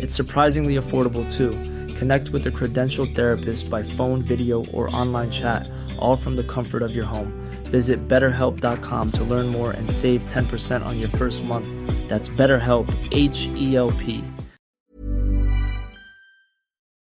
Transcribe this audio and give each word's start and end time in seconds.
It's 0.00 0.14
surprisingly 0.14 0.76
affordable 0.76 1.30
too. 1.30 1.50
Connect 1.94 2.30
with 2.30 2.46
a 2.46 2.50
credentialed 2.50 3.14
therapist 3.14 3.68
by 3.68 3.82
phone, 3.82 4.22
video, 4.22 4.64
or 4.72 4.88
online 4.96 5.30
chat, 5.30 5.68
all 5.98 6.16
from 6.16 6.36
the 6.36 6.44
comfort 6.44 6.82
of 6.82 6.94
your 6.94 7.04
home. 7.04 7.34
Visit 7.64 8.08
betterhelp.com 8.08 9.12
to 9.12 9.24
learn 9.24 9.48
more 9.48 9.72
and 9.72 9.90
save 9.90 10.24
10% 10.24 10.86
on 10.86 10.98
your 10.98 11.10
first 11.10 11.44
month. 11.44 11.68
That's 12.08 12.30
BetterHelp, 12.30 12.88
H 13.12 13.48
E 13.56 13.76
L 13.76 13.92
P. 13.92 14.24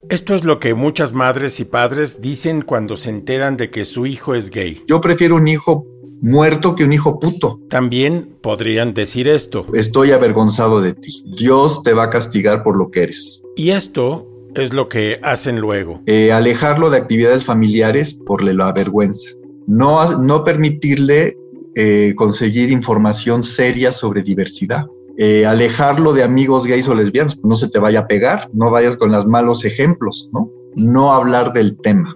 Esto 0.09 0.33
es 0.33 0.43
lo 0.43 0.59
que 0.59 0.73
muchas 0.73 1.11
madres 1.13 1.59
y 1.59 1.65
padres 1.65 2.21
dicen 2.21 2.61
cuando 2.61 2.95
se 2.95 3.09
enteran 3.09 3.57
de 3.57 3.69
que 3.69 3.85
su 3.85 4.05
hijo 4.05 4.33
es 4.35 4.49
gay. 4.49 4.83
Yo 4.87 5.01
prefiero 5.01 5.35
un 5.35 5.47
hijo 5.47 5.85
muerto 6.21 6.75
que 6.75 6.83
un 6.83 6.93
hijo 6.93 7.19
puto. 7.19 7.59
También 7.69 8.35
podrían 8.41 8.93
decir 8.93 9.27
esto. 9.27 9.65
Estoy 9.73 10.11
avergonzado 10.11 10.81
de 10.81 10.93
ti. 10.93 11.23
Dios 11.37 11.83
te 11.83 11.93
va 11.93 12.03
a 12.03 12.09
castigar 12.09 12.63
por 12.63 12.77
lo 12.77 12.89
que 12.89 13.03
eres. 13.03 13.41
Y 13.55 13.71
esto 13.71 14.27
es 14.55 14.73
lo 14.73 14.89
que 14.89 15.19
hacen 15.21 15.59
luego. 15.59 16.01
Eh, 16.05 16.31
alejarlo 16.31 16.89
de 16.89 16.97
actividades 16.97 17.45
familiares 17.45 18.13
por 18.25 18.43
la 18.43 18.71
vergüenza. 18.71 19.29
No, 19.67 20.03
no 20.19 20.43
permitirle 20.43 21.37
eh, 21.75 22.13
conseguir 22.15 22.71
información 22.71 23.43
seria 23.43 23.91
sobre 23.91 24.23
diversidad. 24.23 24.85
Eh, 25.19 25.45
alejarlo 25.45 26.13
de 26.13 26.23
amigos 26.23 26.65
gays 26.65 26.87
o 26.87 26.95
lesbianos, 26.95 27.39
no 27.43 27.55
se 27.55 27.69
te 27.69 27.79
vaya 27.79 28.01
a 28.01 28.07
pegar, 28.07 28.49
no 28.53 28.69
vayas 28.69 28.97
con 28.97 29.11
los 29.11 29.25
malos 29.25 29.65
ejemplos, 29.65 30.29
¿no? 30.31 30.49
No 30.75 31.13
hablar 31.13 31.53
del 31.53 31.75
tema. 31.77 32.15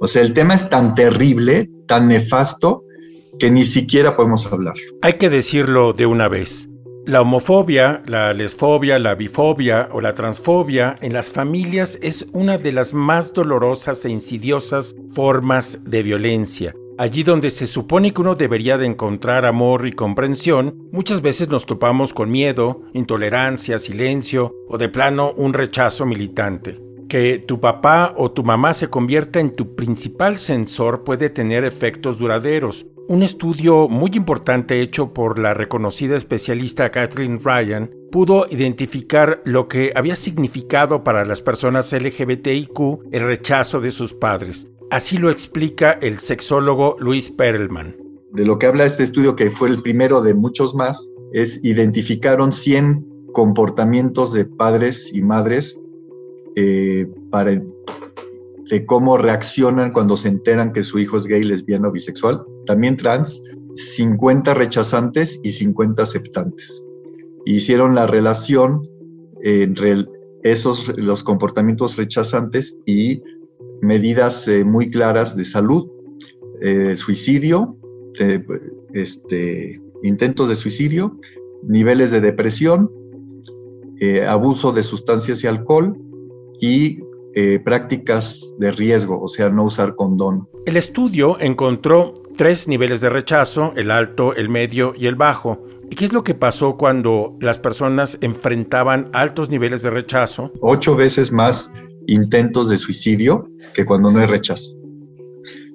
O 0.00 0.06
sea, 0.06 0.22
el 0.22 0.32
tema 0.32 0.54
es 0.54 0.68
tan 0.68 0.94
terrible, 0.94 1.70
tan 1.86 2.08
nefasto, 2.08 2.84
que 3.38 3.50
ni 3.50 3.62
siquiera 3.62 4.16
podemos 4.16 4.46
hablar. 4.46 4.74
Hay 5.02 5.14
que 5.14 5.30
decirlo 5.30 5.92
de 5.92 6.06
una 6.06 6.28
vez. 6.28 6.68
La 7.04 7.20
homofobia, 7.20 8.02
la 8.06 8.32
lesfobia, 8.32 8.98
la 9.00 9.16
bifobia 9.16 9.88
o 9.90 10.00
la 10.00 10.14
transfobia 10.14 10.94
en 11.00 11.12
las 11.12 11.30
familias 11.30 11.98
es 12.00 12.26
una 12.32 12.58
de 12.58 12.70
las 12.70 12.94
más 12.94 13.32
dolorosas 13.32 14.04
e 14.04 14.10
insidiosas 14.10 14.94
formas 15.10 15.80
de 15.82 16.04
violencia. 16.04 16.74
Allí 16.98 17.24
donde 17.24 17.50
se 17.50 17.66
supone 17.66 18.12
que 18.12 18.20
uno 18.20 18.36
debería 18.36 18.78
de 18.78 18.86
encontrar 18.86 19.46
amor 19.46 19.88
y 19.88 19.92
comprensión, 19.92 20.88
muchas 20.92 21.22
veces 21.22 21.48
nos 21.48 21.66
topamos 21.66 22.14
con 22.14 22.30
miedo, 22.30 22.82
intolerancia, 22.92 23.80
silencio 23.80 24.54
o 24.68 24.78
de 24.78 24.88
plano 24.88 25.32
un 25.36 25.54
rechazo 25.54 26.06
militante. 26.06 26.78
Que 27.12 27.38
tu 27.38 27.60
papá 27.60 28.14
o 28.16 28.30
tu 28.30 28.42
mamá 28.42 28.72
se 28.72 28.88
convierta 28.88 29.38
en 29.38 29.54
tu 29.54 29.74
principal 29.76 30.38
sensor 30.38 31.04
puede 31.04 31.28
tener 31.28 31.62
efectos 31.62 32.18
duraderos. 32.18 32.86
Un 33.06 33.22
estudio 33.22 33.86
muy 33.86 34.12
importante 34.14 34.80
hecho 34.80 35.12
por 35.12 35.38
la 35.38 35.52
reconocida 35.52 36.16
especialista 36.16 36.90
Kathleen 36.90 37.38
Ryan 37.44 37.90
pudo 38.10 38.46
identificar 38.48 39.42
lo 39.44 39.68
que 39.68 39.92
había 39.94 40.16
significado 40.16 41.04
para 41.04 41.26
las 41.26 41.42
personas 41.42 41.92
LGBTIQ 41.92 43.10
el 43.12 43.26
rechazo 43.26 43.82
de 43.82 43.90
sus 43.90 44.14
padres. 44.14 44.68
Así 44.90 45.18
lo 45.18 45.28
explica 45.28 45.92
el 46.00 46.18
sexólogo 46.18 46.96
Luis 46.98 47.30
Perelman. 47.30 47.94
De 48.32 48.46
lo 48.46 48.58
que 48.58 48.68
habla 48.68 48.86
este 48.86 49.02
estudio, 49.02 49.36
que 49.36 49.50
fue 49.50 49.68
el 49.68 49.82
primero 49.82 50.22
de 50.22 50.32
muchos 50.32 50.74
más, 50.74 51.10
es 51.34 51.60
identificaron 51.62 52.52
100 52.52 53.06
comportamientos 53.34 54.32
de 54.32 54.46
padres 54.46 55.10
y 55.12 55.20
madres 55.20 55.78
eh, 56.56 57.06
para, 57.30 57.52
de 57.52 58.86
cómo 58.86 59.16
reaccionan 59.16 59.92
cuando 59.92 60.16
se 60.16 60.28
enteran 60.28 60.72
que 60.72 60.84
su 60.84 60.98
hijo 60.98 61.16
es 61.16 61.26
gay, 61.26 61.42
lesbiano 61.42 61.90
bisexual, 61.90 62.42
también 62.66 62.96
trans, 62.96 63.42
50 63.74 64.52
rechazantes 64.54 65.40
y 65.42 65.50
50 65.50 66.02
aceptantes. 66.02 66.84
Hicieron 67.46 67.94
la 67.94 68.06
relación 68.06 68.88
entre 69.42 70.06
esos 70.42 70.96
los 70.98 71.24
comportamientos 71.24 71.96
rechazantes 71.96 72.76
y 72.86 73.22
medidas 73.80 74.46
eh, 74.46 74.64
muy 74.64 74.90
claras 74.90 75.36
de 75.36 75.44
salud, 75.44 75.88
eh, 76.60 76.96
suicidio, 76.96 77.76
este, 78.92 79.80
intentos 80.02 80.48
de 80.48 80.54
suicidio, 80.54 81.18
niveles 81.62 82.10
de 82.10 82.20
depresión, 82.20 82.90
abuso 84.28 84.72
de 84.72 84.82
sustancias 84.82 85.44
y 85.44 85.46
alcohol 85.46 85.96
y 86.62 86.98
prácticas 87.64 88.54
de 88.58 88.70
riesgo, 88.72 89.20
o 89.20 89.26
sea, 89.26 89.48
no 89.48 89.64
usar 89.64 89.96
condón. 89.96 90.48
El 90.64 90.76
estudio 90.76 91.40
encontró 91.40 92.14
tres 92.36 92.68
niveles 92.68 93.00
de 93.00 93.08
rechazo, 93.08 93.72
el 93.74 93.90
alto, 93.90 94.34
el 94.34 94.48
medio 94.48 94.94
y 94.96 95.06
el 95.06 95.16
bajo. 95.16 95.64
¿Y 95.90 95.94
qué 95.94 96.06
es 96.06 96.12
lo 96.12 96.24
que 96.24 96.34
pasó 96.34 96.76
cuando 96.76 97.36
las 97.40 97.58
personas 97.58 98.16
enfrentaban 98.20 99.10
altos 99.12 99.50
niveles 99.50 99.82
de 99.82 99.90
rechazo? 99.90 100.52
Ocho 100.60 100.96
veces 100.96 101.32
más 101.32 101.70
intentos 102.06 102.68
de 102.68 102.78
suicidio 102.78 103.46
que 103.74 103.84
cuando 103.84 104.10
no 104.10 104.20
hay 104.20 104.26
rechazo. 104.26 104.74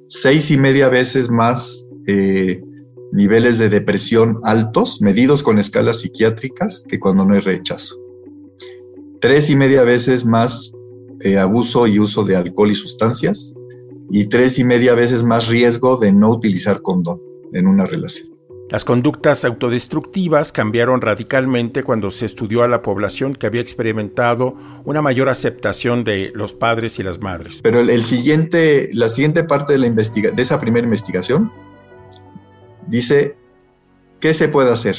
Seis 0.08 0.50
y 0.52 0.58
media 0.58 0.90
veces 0.90 1.30
más 1.30 1.86
eh, 2.08 2.64
niveles 3.12 3.58
de 3.58 3.70
depresión 3.70 4.40
altos, 4.44 5.02
medidos 5.02 5.44
con 5.44 5.60
escalas 5.60 6.02
psiquiátricas, 6.02 6.84
que 6.88 7.00
cuando 7.00 7.26
no 7.26 7.34
hay 7.34 7.42
rechazo. 7.42 7.96
Tres 9.22 9.50
y 9.50 9.56
media 9.56 9.84
veces 9.84 10.26
más 10.26 10.74
eh, 11.22 11.38
abuso 11.38 11.88
y 11.88 12.00
uso 12.00 12.24
de 12.24 12.36
alcohol 12.36 12.72
y 12.72 12.76
sustancias. 12.76 13.54
Y 14.12 14.26
tres 14.26 14.60
y 14.60 14.64
media 14.64 14.94
veces 14.94 15.24
más 15.24 15.48
riesgo 15.48 15.98
de 15.98 16.14
no 16.14 16.30
utilizar 16.30 16.82
condón 16.82 17.20
en 17.54 17.68
una 17.68 17.86
relación. 17.86 18.38
Las 18.70 18.84
conductas 18.84 19.46
autodestructivas 19.46 20.52
cambiaron 20.52 21.00
radicalmente 21.00 21.84
cuando 21.84 22.12
se 22.12 22.26
estudió 22.26 22.64
a 22.64 22.68
la 22.68 22.82
población 22.82 23.34
que 23.34 23.48
había 23.48 23.62
experimentado 23.62 24.56
una 24.84 25.02
mayor 25.02 25.30
aceptación 25.30 26.04
de 26.04 26.32
los 26.36 26.54
padres 26.54 27.00
y 27.00 27.04
las 27.04 27.22
madres. 27.22 27.62
Pero 27.64 27.80
el, 27.80 28.04
siguiente, 28.04 28.90
la 28.92 29.08
siguiente 29.08 29.46
parte 29.46 29.74
de, 29.74 29.80
la 29.80 29.88
investiga 29.88 30.32
de 30.32 30.42
esa 30.42 30.60
primera 30.60 30.86
investigación 30.86 31.50
dice, 32.88 33.38
¿qué 34.20 34.34
se 34.34 34.50
puede 34.50 34.72
hacer? 34.72 34.98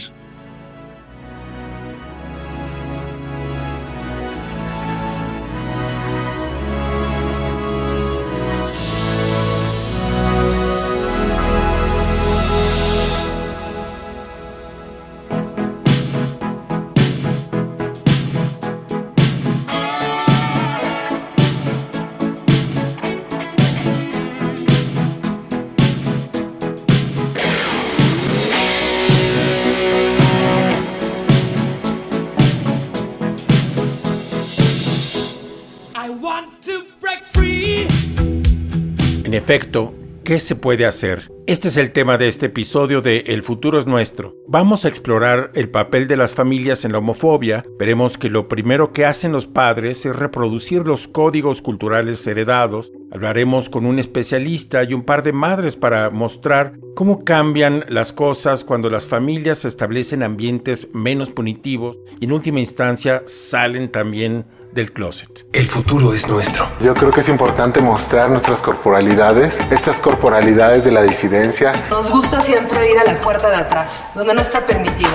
Efecto, 39.38 39.94
¿qué 40.24 40.40
se 40.40 40.56
puede 40.56 40.84
hacer? 40.84 41.30
Este 41.46 41.68
es 41.68 41.76
el 41.76 41.92
tema 41.92 42.18
de 42.18 42.26
este 42.26 42.46
episodio 42.46 43.00
de 43.00 43.18
El 43.28 43.42
futuro 43.42 43.78
es 43.78 43.86
nuestro. 43.86 44.34
Vamos 44.48 44.84
a 44.84 44.88
explorar 44.88 45.52
el 45.54 45.70
papel 45.70 46.08
de 46.08 46.16
las 46.16 46.34
familias 46.34 46.84
en 46.84 46.92
la 46.92 46.98
homofobia. 46.98 47.64
Veremos 47.78 48.18
que 48.18 48.28
lo 48.28 48.48
primero 48.48 48.92
que 48.92 49.06
hacen 49.06 49.30
los 49.30 49.46
padres 49.46 50.04
es 50.04 50.14
reproducir 50.14 50.84
los 50.84 51.06
códigos 51.06 51.62
culturales 51.62 52.26
heredados. 52.26 52.90
Hablaremos 53.12 53.70
con 53.70 53.86
un 53.86 54.00
especialista 54.00 54.82
y 54.82 54.92
un 54.92 55.04
par 55.04 55.22
de 55.22 55.32
madres 55.32 55.76
para 55.76 56.10
mostrar 56.10 56.74
cómo 56.96 57.24
cambian 57.24 57.84
las 57.88 58.12
cosas 58.12 58.64
cuando 58.64 58.90
las 58.90 59.06
familias 59.06 59.64
establecen 59.64 60.24
ambientes 60.24 60.88
menos 60.92 61.30
punitivos 61.30 61.96
y 62.20 62.24
en 62.24 62.32
última 62.32 62.58
instancia 62.58 63.22
salen 63.24 63.90
también 63.90 64.44
del 64.78 64.92
closet. 64.92 65.44
El 65.52 65.66
futuro 65.66 66.14
es 66.14 66.28
nuestro. 66.28 66.68
Yo 66.80 66.94
creo 66.94 67.10
que 67.10 67.22
es 67.22 67.28
importante 67.28 67.80
mostrar 67.80 68.30
nuestras 68.30 68.62
corporalidades, 68.62 69.58
estas 69.72 70.00
corporalidades 70.00 70.84
de 70.84 70.92
la 70.92 71.02
disidencia. 71.02 71.72
Nos 71.90 72.08
gusta 72.08 72.40
siempre 72.40 72.88
ir 72.88 72.96
a 72.96 73.04
la 73.04 73.20
puerta 73.20 73.50
de 73.50 73.56
atrás, 73.56 74.04
donde 74.14 74.34
no 74.34 74.40
está 74.40 74.64
permitido. 74.64 75.10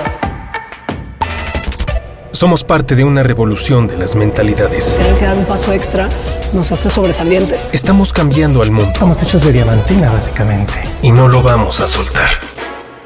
Somos 2.32 2.62
parte 2.62 2.94
de 2.94 3.04
una 3.04 3.22
revolución 3.22 3.86
de 3.86 3.96
las 3.96 4.14
mentalidades. 4.14 4.98
Tener 4.98 5.18
que 5.18 5.24
dar 5.24 5.38
un 5.38 5.46
paso 5.46 5.72
extra 5.72 6.10
nos 6.52 6.70
hace 6.70 6.90
sobresalientes. 6.90 7.70
Estamos 7.72 8.12
cambiando 8.12 8.60
al 8.60 8.70
mundo. 8.70 8.90
Estamos 8.92 9.22
hechos 9.22 9.44
de 9.44 9.52
diamantina, 9.52 10.10
básicamente. 10.10 10.74
Y 11.00 11.10
no 11.10 11.26
lo 11.26 11.42
vamos 11.42 11.80
a 11.80 11.86
soltar. 11.86 12.28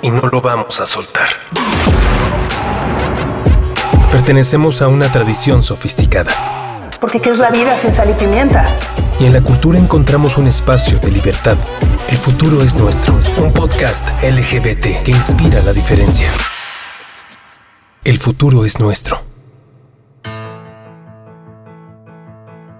Y 0.03 0.11
no 0.11 0.23
lo 0.23 0.41
vamos 0.41 0.81
a 0.81 0.87
soltar. 0.87 1.29
Pertenecemos 4.11 4.81
a 4.81 4.89
una 4.89 5.13
tradición 5.13 5.63
sofisticada. 5.63 6.33
Porque 6.99 7.21
¿qué 7.21 7.31
es 7.31 7.39
la 7.39 7.51
vida 7.51 7.79
sin 7.79 7.93
sal 7.93 8.09
y 8.09 8.15
pimienta? 8.15 8.65
Y 9.21 9.27
en 9.27 9.35
la 9.35 9.43
cultura 9.43 9.79
encontramos 9.79 10.39
un 10.39 10.47
espacio 10.47 10.99
de 10.99 11.11
libertad. 11.11 11.57
El 12.09 12.17
futuro 12.17 12.63
es 12.63 12.77
nuestro. 12.77 13.19
Un 13.37 13.53
podcast 13.53 14.09
LGBT 14.23 15.03
que 15.05 15.11
inspira 15.11 15.61
la 15.61 15.75
diferencia. 15.75 16.33
El 18.03 18.17
futuro 18.19 18.65
es 18.65 18.81
nuestro. 18.81 19.21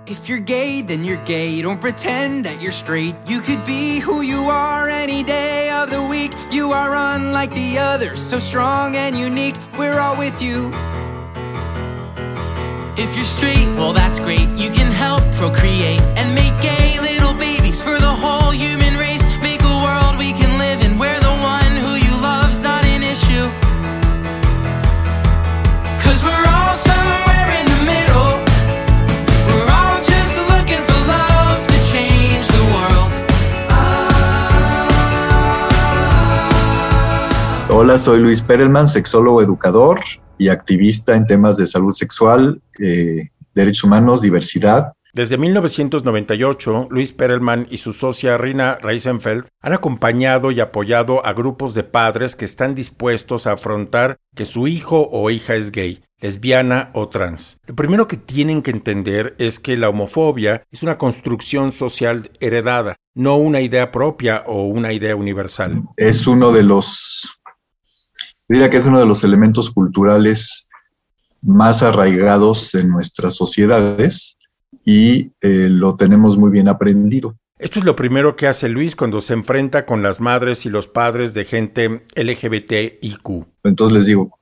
If 0.07 0.27
you're 0.27 0.41
gay, 0.41 0.83
then 0.83 1.05
you're 1.05 1.23
gay. 1.27 1.61
Don't 1.61 1.79
pretend 1.79 2.47
that 2.47 2.59
you're 2.63 2.73
straight. 2.73 3.15
You 3.27 3.41
could 3.41 3.63
be 3.67 4.01
who 4.01 4.23
you 4.23 4.49
are 4.51 4.89
any 4.89 5.23
day 5.23 5.71
of 5.71 5.91
the 5.91 6.01
week. 6.09 6.33
You 6.51 6.73
are 6.73 6.95
unlike 6.95 7.53
the 7.55 7.79
others, 7.79 8.19
so 8.19 8.39
strong 8.39 8.97
and 8.97 9.15
unique. 9.15 9.57
We're 9.79 10.01
all 10.01 10.17
with 10.17 10.41
you. 10.41 10.73
If 13.01 13.15
you're 13.15 13.25
straight, 13.25 13.69
well, 13.77 13.93
that's 13.93 14.19
great. 14.19 14.49
You 14.57 14.71
can 14.71 14.91
help 14.91 15.23
procreate 15.33 16.01
and 16.19 16.35
make 16.35 16.53
gay 16.61 16.99
little 16.99 17.33
babies 17.33 17.81
for 17.81 17.97
the 17.97 18.13
whole 18.13 18.51
human 18.51 18.78
Hola, 37.81 37.97
soy 37.97 38.19
Luis 38.19 38.43
Perelman, 38.43 38.89
sexólogo 38.89 39.41
educador 39.41 40.01
y 40.37 40.49
activista 40.49 41.15
en 41.15 41.29
temas 41.29 41.57
de 41.57 41.65
salud 41.65 41.93
sexual, 41.93 42.61
eh, 42.81 43.29
derechos 43.55 43.85
humanos, 43.85 44.21
diversidad. 44.21 44.95
Desde 45.15 45.39
1998, 45.39 46.89
Luis 46.91 47.13
Perelman 47.13 47.69
y 47.71 47.77
su 47.77 47.93
socia 47.93 48.37
Rina 48.37 48.79
Reisenfeld 48.83 49.47
han 49.63 49.75
acompañado 49.75 50.51
y 50.51 50.59
apoyado 50.59 51.25
a 51.25 51.33
grupos 51.35 51.73
de 51.75 51.85
padres 51.85 52.35
que 52.35 52.47
están 52.47 52.75
dispuestos 52.75 53.47
a 53.47 53.53
afrontar 53.53 54.17
que 54.35 54.45
su 54.45 54.67
hijo 54.67 55.09
o 55.13 55.31
hija 55.31 55.55
es 55.55 55.71
gay, 55.71 56.03
lesbiana 56.21 56.91
o 56.95 57.09
trans. 57.09 57.59
Lo 57.67 57.77
primero 57.77 58.09
que 58.09 58.17
tienen 58.17 58.63
que 58.63 58.73
entender 58.73 59.37
es 59.39 59.61
que 59.61 59.77
la 59.77 59.89
homofobia 59.89 60.65
es 60.73 60.83
una 60.83 60.99
construcción 60.99 61.71
social 61.71 62.33
heredada, 62.41 62.97
no 63.15 63.37
una 63.37 63.61
idea 63.61 63.93
propia 63.93 64.43
o 64.47 64.65
una 64.65 64.93
idea 64.93 65.15
universal. 65.15 65.85
Es 65.97 66.27
uno 66.27 66.53
de 66.53 66.63
los 66.65 67.38
diría 68.49 68.71
que 68.71 68.79
es 68.79 68.87
uno 68.87 68.99
de 68.99 69.07
los 69.07 69.25
elementos 69.25 69.71
culturales 69.71 70.69
más 71.43 71.83
arraigados 71.83 72.75
en 72.75 72.89
nuestras 72.89 73.37
sociedades 73.37 74.37
y 74.85 75.33
eh, 75.41 75.69
lo 75.69 75.97
tenemos 75.97 76.37
muy 76.37 76.51
bien 76.51 76.69
aprendido. 76.69 77.37
Esto 77.59 77.81
es 77.81 77.85
lo 77.85 77.97
primero 77.97 78.37
que 78.37 78.47
hace 78.47 78.69
Luis 78.69 78.95
cuando 78.95 79.21
se 79.21 79.35
enfrenta 79.35 79.85
con 79.85 80.03
las 80.03 80.21
madres 80.21 80.65
y 80.65 80.71
los 80.71 80.87
padres 80.87 81.35
de 81.35 81.45
gente 81.45 82.05
LGBTIQ. 82.15 83.47
Entonces 83.65 83.95
les 83.95 84.07
digo, 84.07 84.39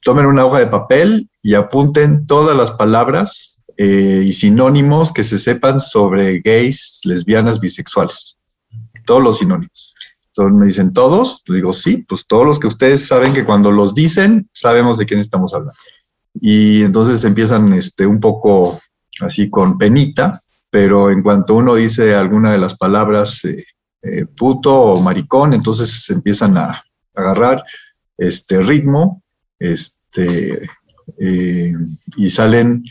tomen 0.00 0.26
una 0.26 0.46
hoja 0.46 0.60
de 0.60 0.66
papel 0.66 1.28
y 1.42 1.54
apunten 1.54 2.26
todas 2.26 2.56
las 2.56 2.70
palabras 2.72 3.62
eh, 3.76 4.22
y 4.24 4.32
sinónimos 4.32 5.12
que 5.12 5.22
se 5.22 5.38
sepan 5.38 5.80
sobre 5.80 6.40
gays, 6.40 7.00
lesbianas, 7.04 7.60
bisexuales. 7.60 8.38
Todos 9.04 9.22
los 9.22 9.38
sinónimos. 9.38 9.92
Entonces 10.36 10.58
me 10.58 10.66
dicen, 10.66 10.92
¿todos? 10.92 11.42
Digo, 11.48 11.72
sí, 11.72 12.04
pues 12.06 12.26
todos 12.26 12.44
los 12.44 12.58
que 12.58 12.66
ustedes 12.66 13.06
saben 13.06 13.32
que 13.32 13.44
cuando 13.44 13.70
los 13.70 13.94
dicen, 13.94 14.50
sabemos 14.52 14.98
de 14.98 15.06
quién 15.06 15.20
estamos 15.20 15.54
hablando. 15.54 15.78
Y 16.34 16.82
entonces 16.82 17.24
empiezan 17.24 17.72
este, 17.72 18.06
un 18.06 18.20
poco 18.20 18.78
así 19.22 19.48
con 19.48 19.78
penita, 19.78 20.42
pero 20.68 21.10
en 21.10 21.22
cuanto 21.22 21.54
uno 21.54 21.74
dice 21.74 22.14
alguna 22.14 22.52
de 22.52 22.58
las 22.58 22.76
palabras 22.76 23.46
eh, 23.46 23.64
eh, 24.02 24.26
puto 24.26 24.78
o 24.78 25.00
maricón, 25.00 25.54
entonces 25.54 26.04
se 26.04 26.12
empiezan 26.12 26.58
a 26.58 26.84
agarrar 27.14 27.64
este 28.18 28.62
ritmo 28.62 29.22
este, 29.58 30.68
eh, 31.18 31.72
y 32.18 32.28
salen 32.28 32.84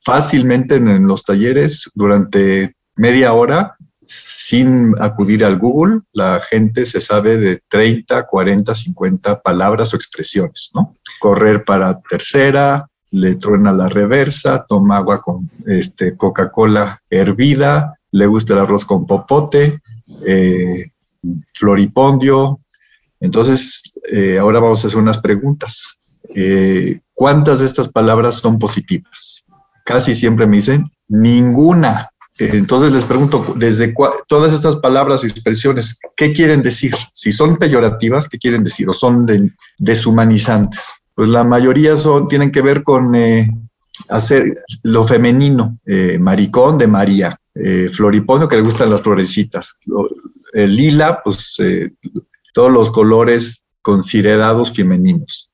fácilmente 0.00 0.76
en, 0.76 0.88
en 0.88 1.06
los 1.06 1.22
talleres 1.22 1.88
durante 1.94 2.74
media 2.96 3.34
hora 3.34 3.76
sin 4.12 4.94
acudir 5.00 5.44
al 5.44 5.58
Google, 5.58 6.00
la 6.12 6.40
gente 6.40 6.86
se 6.86 7.00
sabe 7.00 7.36
de 7.38 7.60
30, 7.68 8.26
40, 8.26 8.74
50 8.74 9.40
palabras 9.40 9.92
o 9.92 9.96
expresiones, 9.96 10.70
¿no? 10.74 10.96
Correr 11.20 11.64
para 11.64 12.00
tercera, 12.00 12.88
le 13.10 13.36
truena 13.36 13.72
la 13.72 13.88
reversa, 13.88 14.64
toma 14.68 14.96
agua 14.96 15.20
con 15.20 15.50
este, 15.66 16.16
Coca-Cola 16.16 17.02
hervida, 17.10 17.98
le 18.10 18.26
gusta 18.26 18.54
el 18.54 18.60
arroz 18.60 18.84
con 18.84 19.06
popote, 19.06 19.80
eh, 20.26 20.86
floripondio. 21.54 22.60
Entonces, 23.20 23.82
eh, 24.10 24.38
ahora 24.38 24.60
vamos 24.60 24.82
a 24.82 24.88
hacer 24.88 24.98
unas 24.98 25.18
preguntas. 25.18 25.98
Eh, 26.34 27.00
¿Cuántas 27.14 27.60
de 27.60 27.66
estas 27.66 27.88
palabras 27.88 28.36
son 28.36 28.58
positivas? 28.58 29.44
Casi 29.84 30.14
siempre 30.14 30.46
me 30.46 30.56
dicen 30.56 30.84
ninguna. 31.08 32.11
Entonces 32.38 32.92
les 32.92 33.04
pregunto, 33.04 33.52
desde 33.56 33.94
todas 34.26 34.52
estas 34.52 34.76
palabras 34.76 35.22
y 35.22 35.26
expresiones, 35.26 35.98
¿qué 36.16 36.32
quieren 36.32 36.62
decir? 36.62 36.94
Si 37.12 37.30
son 37.30 37.56
peyorativas, 37.56 38.28
¿qué 38.28 38.38
quieren 38.38 38.64
decir? 38.64 38.88
¿O 38.88 38.94
son 38.94 39.26
deshumanizantes? 39.78 40.80
Pues 41.14 41.28
la 41.28 41.44
mayoría 41.44 41.96
son, 41.96 42.26
tienen 42.28 42.50
que 42.50 42.62
ver 42.62 42.82
con 42.82 43.14
eh, 43.14 43.48
hacer 44.08 44.54
lo 44.82 45.04
femenino, 45.04 45.78
eh, 45.84 46.18
maricón 46.18 46.78
de 46.78 46.86
María, 46.86 47.38
eh, 47.54 47.90
que 47.94 48.56
le 48.56 48.62
gustan 48.62 48.90
las 48.90 49.02
florecitas, 49.02 49.78
el 50.54 50.74
lila, 50.74 51.20
pues 51.22 51.56
todos 52.54 52.72
los 52.72 52.90
colores 52.90 53.62
considerados 53.82 54.72
femeninos. 54.72 55.50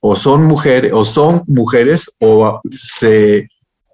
o 0.00 0.16
son 0.16 0.44
mujeres, 0.44 0.92
o 0.92 1.04
son 1.04 1.42
mujeres, 1.46 2.10
o 2.18 2.60
se 2.72 3.48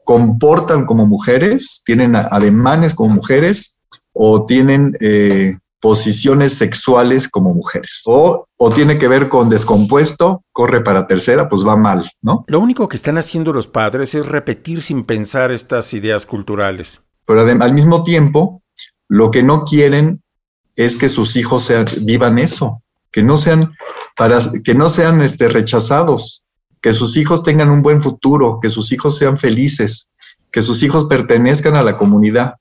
comportan 0.07 0.87
como 0.87 1.05
mujeres, 1.05 1.83
tienen 1.85 2.15
ademanes 2.15 2.95
como 2.95 3.13
mujeres 3.13 3.81
o 4.13 4.47
tienen 4.47 4.97
eh, 5.01 5.59
posiciones 5.81 6.55
sexuales 6.55 7.29
como 7.29 7.53
mujeres. 7.53 8.03
O, 8.07 8.47
o 8.57 8.71
tiene 8.71 8.99
que 8.99 9.09
ver 9.09 9.29
con 9.29 9.49
descompuesto, 9.49 10.45
corre 10.53 10.81
para 10.81 11.09
tercera, 11.09 11.49
pues 11.49 11.67
va 11.67 11.77
mal, 11.77 12.09
¿no? 12.23 12.45
Lo 12.47 12.61
único 12.61 12.89
que 12.89 12.97
están 12.97 13.19
haciendo 13.19 13.53
los 13.53 13.67
padres 13.67 14.15
es 14.15 14.27
repetir 14.27 14.81
sin 14.81 15.05
pensar 15.05 15.51
estas 15.51 15.93
ideas 15.93 16.25
culturales. 16.25 17.03
Pero 17.27 17.41
al 17.41 17.73
mismo 17.75 18.05
tiempo, 18.05 18.63
lo 19.09 19.33
que 19.33 19.43
no 19.43 19.65
quieren 19.65 20.23
es 20.77 20.97
que 20.97 21.09
sus 21.09 21.35
hijos 21.35 21.65
sean, 21.65 21.87
vivan 22.03 22.39
eso, 22.39 22.81
que 23.11 23.25
no 23.25 23.37
sean, 23.39 23.73
para, 24.17 24.39
que 24.63 24.75
no 24.75 24.89
sean 24.89 25.21
este, 25.21 25.49
rechazados, 25.49 26.45
que 26.81 26.93
sus 26.93 27.17
hijos 27.17 27.43
tengan 27.43 27.71
un 27.71 27.83
buen 27.83 28.03
futuro, 28.03 28.59
que 28.61 28.69
sus 28.69 28.93
hijos 28.93 29.19
sean 29.19 29.39
felices, 29.39 30.11
que 30.51 30.63
sus 30.63 30.83
hijos 30.83 31.07
pertenezcan 31.07 31.77
a 31.77 31.83
la 31.83 31.99
comunidad. 31.99 32.55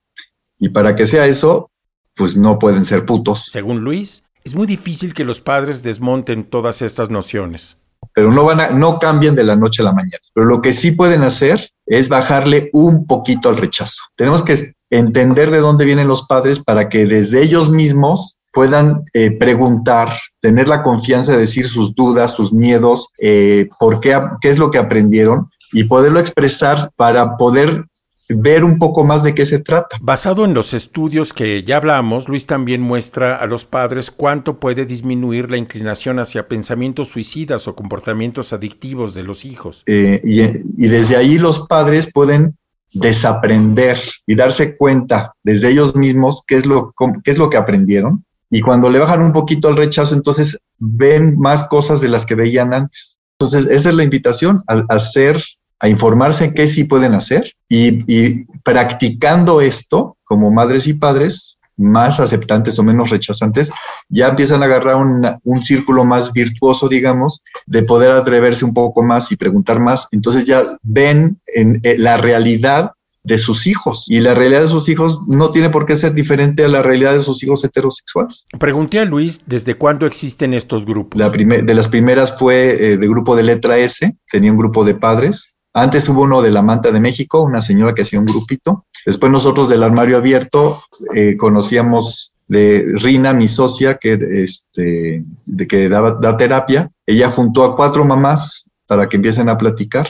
Y 0.58 0.70
para 0.70 0.96
que 0.96 1.06
sea 1.06 1.26
eso, 1.26 1.70
pues 2.14 2.36
no 2.36 2.58
pueden 2.58 2.84
ser 2.84 3.04
putos. 3.06 3.46
Según 3.50 3.80
Luis, 3.80 4.22
es 4.44 4.54
muy 4.54 4.66
difícil 4.66 5.14
que 5.14 5.24
los 5.24 5.40
padres 5.40 5.82
desmonten 5.82 6.44
todas 6.44 6.82
estas 6.82 7.10
nociones. 7.10 7.76
Pero 8.14 8.32
no 8.32 8.44
van 8.44 8.60
a, 8.60 8.70
no 8.70 8.98
cambian 8.98 9.34
de 9.34 9.44
la 9.44 9.56
noche 9.56 9.82
a 9.82 9.86
la 9.86 9.92
mañana. 9.92 10.22
Pero 10.34 10.46
lo 10.46 10.62
que 10.62 10.72
sí 10.72 10.92
pueden 10.92 11.22
hacer 11.22 11.68
es 11.84 12.08
bajarle 12.08 12.70
un 12.72 13.06
poquito 13.06 13.48
al 13.48 13.56
rechazo. 13.56 14.02
Tenemos 14.14 14.42
que 14.42 14.72
entender 14.90 15.50
de 15.50 15.58
dónde 15.58 15.84
vienen 15.84 16.08
los 16.08 16.26
padres 16.26 16.60
para 16.60 16.88
que 16.88 17.06
desde 17.06 17.42
ellos 17.42 17.70
mismos 17.70 18.35
puedan 18.56 19.02
eh, 19.12 19.32
preguntar, 19.32 20.08
tener 20.40 20.66
la 20.66 20.82
confianza 20.82 21.32
de 21.32 21.40
decir 21.40 21.68
sus 21.68 21.94
dudas, 21.94 22.34
sus 22.34 22.54
miedos, 22.54 23.10
eh, 23.18 23.68
por 23.78 24.00
qué, 24.00 24.18
qué 24.40 24.48
es 24.48 24.56
lo 24.56 24.70
que 24.70 24.78
aprendieron 24.78 25.50
y 25.72 25.84
poderlo 25.84 26.18
expresar 26.20 26.90
para 26.96 27.36
poder 27.36 27.84
ver 28.30 28.64
un 28.64 28.78
poco 28.78 29.04
más 29.04 29.22
de 29.22 29.34
qué 29.34 29.44
se 29.44 29.58
trata. 29.58 29.98
Basado 30.00 30.46
en 30.46 30.54
los 30.54 30.72
estudios 30.72 31.34
que 31.34 31.64
ya 31.64 31.76
hablamos, 31.76 32.30
Luis 32.30 32.46
también 32.46 32.80
muestra 32.80 33.36
a 33.36 33.44
los 33.44 33.66
padres 33.66 34.10
cuánto 34.10 34.58
puede 34.58 34.86
disminuir 34.86 35.50
la 35.50 35.58
inclinación 35.58 36.18
hacia 36.18 36.48
pensamientos 36.48 37.08
suicidas 37.08 37.68
o 37.68 37.76
comportamientos 37.76 38.54
adictivos 38.54 39.12
de 39.12 39.22
los 39.22 39.44
hijos. 39.44 39.82
Eh, 39.84 40.22
y, 40.24 40.40
y 40.42 40.88
desde 40.88 41.18
ahí 41.18 41.36
los 41.36 41.66
padres 41.68 42.10
pueden 42.10 42.56
desaprender 42.94 43.98
y 44.26 44.34
darse 44.34 44.78
cuenta 44.78 45.34
desde 45.42 45.68
ellos 45.68 45.94
mismos 45.94 46.42
qué 46.46 46.56
es 46.56 46.64
lo, 46.64 46.94
qué 47.22 47.30
es 47.30 47.36
lo 47.36 47.50
que 47.50 47.58
aprendieron. 47.58 48.24
Y 48.56 48.62
cuando 48.62 48.88
le 48.88 48.98
bajan 48.98 49.20
un 49.20 49.34
poquito 49.34 49.68
el 49.68 49.76
rechazo, 49.76 50.14
entonces 50.14 50.58
ven 50.78 51.38
más 51.38 51.64
cosas 51.64 52.00
de 52.00 52.08
las 52.08 52.24
que 52.24 52.34
veían 52.34 52.72
antes. 52.72 53.18
Entonces, 53.38 53.66
esa 53.70 53.90
es 53.90 53.94
la 53.94 54.02
invitación, 54.02 54.62
a 54.66 54.82
hacer 54.88 55.44
a 55.78 55.90
informarse 55.90 56.54
qué 56.54 56.66
sí 56.66 56.84
pueden 56.84 57.12
hacer 57.12 57.52
y, 57.68 58.46
practicando 58.62 59.60
esto 59.60 60.16
como 60.24 60.50
madres 60.50 60.86
y 60.86 60.94
padres 60.94 61.58
más 61.76 62.18
aceptantes 62.18 62.78
o 62.78 62.82
menos 62.82 63.10
rechazantes, 63.10 63.70
ya 64.08 64.28
empiezan 64.28 64.62
a 64.62 64.64
agarrar 64.64 64.96
un 64.96 65.62
círculo 65.62 66.06
más 66.06 66.32
virtuoso, 66.32 66.88
digamos, 66.88 67.42
de 67.66 67.82
poder 67.82 68.12
atreverse 68.12 68.64
un 68.64 68.72
poco 68.72 69.02
más 69.02 69.30
y 69.32 69.36
preguntar 69.36 69.80
más. 69.80 70.08
Entonces 70.12 70.46
ya 70.46 70.78
ven 70.82 71.38
en, 71.54 71.82
la 71.98 72.16
realidad 72.16 72.92
de 73.26 73.38
sus 73.38 73.66
hijos. 73.66 74.04
Y 74.08 74.20
la 74.20 74.34
realidad 74.34 74.62
de 74.62 74.68
sus 74.68 74.88
hijos 74.88 75.26
no 75.28 75.50
tiene 75.50 75.70
por 75.70 75.84
qué 75.84 75.96
ser 75.96 76.14
diferente 76.14 76.64
a 76.64 76.68
la 76.68 76.82
realidad 76.82 77.14
de 77.14 77.22
sus 77.22 77.42
hijos 77.42 77.64
heterosexuales. 77.64 78.46
Pregunté 78.58 79.00
a 79.00 79.04
Luis 79.04 79.40
desde 79.46 79.74
cuándo 79.74 80.06
existen 80.06 80.54
estos 80.54 80.86
grupos. 80.86 81.20
La 81.20 81.30
de 81.30 81.74
las 81.74 81.88
primeras 81.88 82.38
fue 82.38 82.92
eh, 82.92 82.96
de 82.96 83.08
grupo 83.08 83.36
de 83.36 83.42
letra 83.42 83.78
S, 83.78 84.16
tenía 84.30 84.52
un 84.52 84.58
grupo 84.58 84.84
de 84.84 84.94
padres 84.94 85.56
antes 85.78 86.08
hubo 86.08 86.22
uno 86.22 86.40
de 86.40 86.50
la 86.50 86.62
Manta 86.62 86.90
de 86.90 87.00
México, 87.00 87.42
una 87.42 87.60
señora 87.60 87.94
que 87.94 88.00
hacía 88.00 88.18
un 88.18 88.24
grupito. 88.24 88.86
Después 89.04 89.30
nosotros 89.30 89.68
del 89.68 89.82
armario 89.82 90.16
abierto 90.16 90.82
eh, 91.14 91.36
conocíamos 91.36 92.32
de 92.48 92.86
Rina, 92.94 93.34
mi 93.34 93.46
socia, 93.46 93.98
que, 93.98 94.18
este, 94.30 95.22
de 95.44 95.66
que 95.66 95.90
da 95.90 96.36
terapia. 96.38 96.90
Ella 97.04 97.30
juntó 97.30 97.62
a 97.62 97.76
cuatro 97.76 98.06
mamás 98.06 98.70
para 98.86 99.06
que 99.06 99.16
empiecen 99.16 99.50
a 99.50 99.58
platicar. 99.58 100.08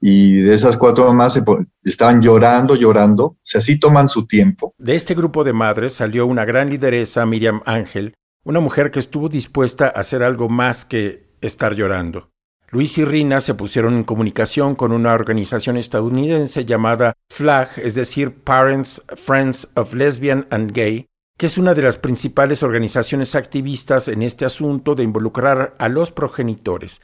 Y 0.00 0.34
de 0.36 0.54
esas 0.54 0.76
cuatro 0.76 1.08
mamás 1.08 1.32
se, 1.32 1.42
estaban 1.82 2.22
llorando, 2.22 2.76
llorando. 2.76 3.24
O 3.24 3.38
sea, 3.42 3.60
sí 3.60 3.78
toman 3.78 4.08
su 4.08 4.26
tiempo. 4.26 4.74
De 4.78 4.94
este 4.94 5.14
grupo 5.14 5.44
de 5.44 5.52
madres 5.52 5.92
salió 5.92 6.26
una 6.26 6.44
gran 6.44 6.70
lideresa, 6.70 7.26
Miriam 7.26 7.62
Ángel, 7.64 8.14
una 8.44 8.60
mujer 8.60 8.90
que 8.90 8.98
estuvo 8.98 9.28
dispuesta 9.28 9.86
a 9.86 10.00
hacer 10.00 10.22
algo 10.22 10.48
más 10.48 10.84
que 10.84 11.32
estar 11.40 11.74
llorando. 11.74 12.30
Luis 12.70 12.96
y 12.96 13.04
Rina 13.04 13.40
se 13.40 13.52
pusieron 13.52 13.94
en 13.94 14.04
comunicación 14.04 14.74
con 14.76 14.92
una 14.92 15.12
organización 15.12 15.76
estadounidense 15.76 16.64
llamada 16.64 17.12
FLAG, 17.28 17.78
es 17.78 17.94
decir, 17.94 18.32
Parents, 18.32 19.02
Friends 19.14 19.68
of 19.74 19.92
Lesbian 19.92 20.46
and 20.48 20.72
Gay, 20.72 21.06
que 21.36 21.46
es 21.46 21.58
una 21.58 21.74
de 21.74 21.82
las 21.82 21.98
principales 21.98 22.62
organizaciones 22.62 23.34
activistas 23.34 24.08
en 24.08 24.22
este 24.22 24.46
asunto 24.46 24.94
de 24.94 25.02
involucrar 25.02 25.74
a 25.78 25.90
los 25.90 26.12
progenitores. 26.12 27.02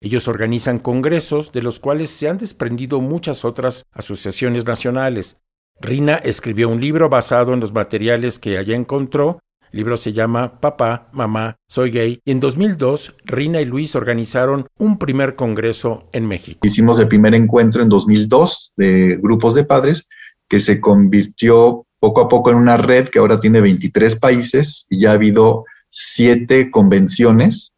Ellos 0.00 0.28
organizan 0.28 0.78
congresos 0.78 1.52
de 1.52 1.62
los 1.62 1.78
cuales 1.78 2.10
se 2.10 2.28
han 2.28 2.38
desprendido 2.38 3.00
muchas 3.00 3.44
otras 3.44 3.84
asociaciones 3.92 4.64
nacionales. 4.64 5.36
Rina 5.80 6.16
escribió 6.16 6.68
un 6.68 6.80
libro 6.80 7.08
basado 7.08 7.52
en 7.52 7.60
los 7.60 7.72
materiales 7.72 8.38
que 8.38 8.58
allá 8.58 8.74
encontró 8.74 9.40
el 9.72 9.78
libro 9.78 9.96
se 9.96 10.12
llama 10.12 10.60
Papá, 10.60 11.08
Mamá, 11.12 11.56
Soy 11.68 11.92
Gay. 11.92 12.20
Y 12.24 12.32
en 12.32 12.40
2002, 12.40 13.14
Rina 13.24 13.60
y 13.60 13.64
Luis 13.64 13.94
organizaron 13.94 14.66
un 14.78 14.98
primer 14.98 15.36
congreso 15.36 16.08
en 16.12 16.26
México. 16.26 16.58
Hicimos 16.64 16.98
el 16.98 17.06
primer 17.06 17.34
encuentro 17.34 17.82
en 17.82 17.88
2002 17.88 18.72
de 18.76 19.16
grupos 19.22 19.54
de 19.54 19.64
padres 19.64 20.08
que 20.48 20.58
se 20.58 20.80
convirtió 20.80 21.86
poco 22.00 22.20
a 22.20 22.28
poco 22.28 22.50
en 22.50 22.56
una 22.56 22.76
red 22.78 23.08
que 23.08 23.20
ahora 23.20 23.38
tiene 23.38 23.60
23 23.60 24.16
países 24.16 24.86
y 24.90 25.00
ya 25.00 25.10
ha 25.10 25.14
habido 25.14 25.64
siete 25.88 26.70
convenciones. 26.70 27.72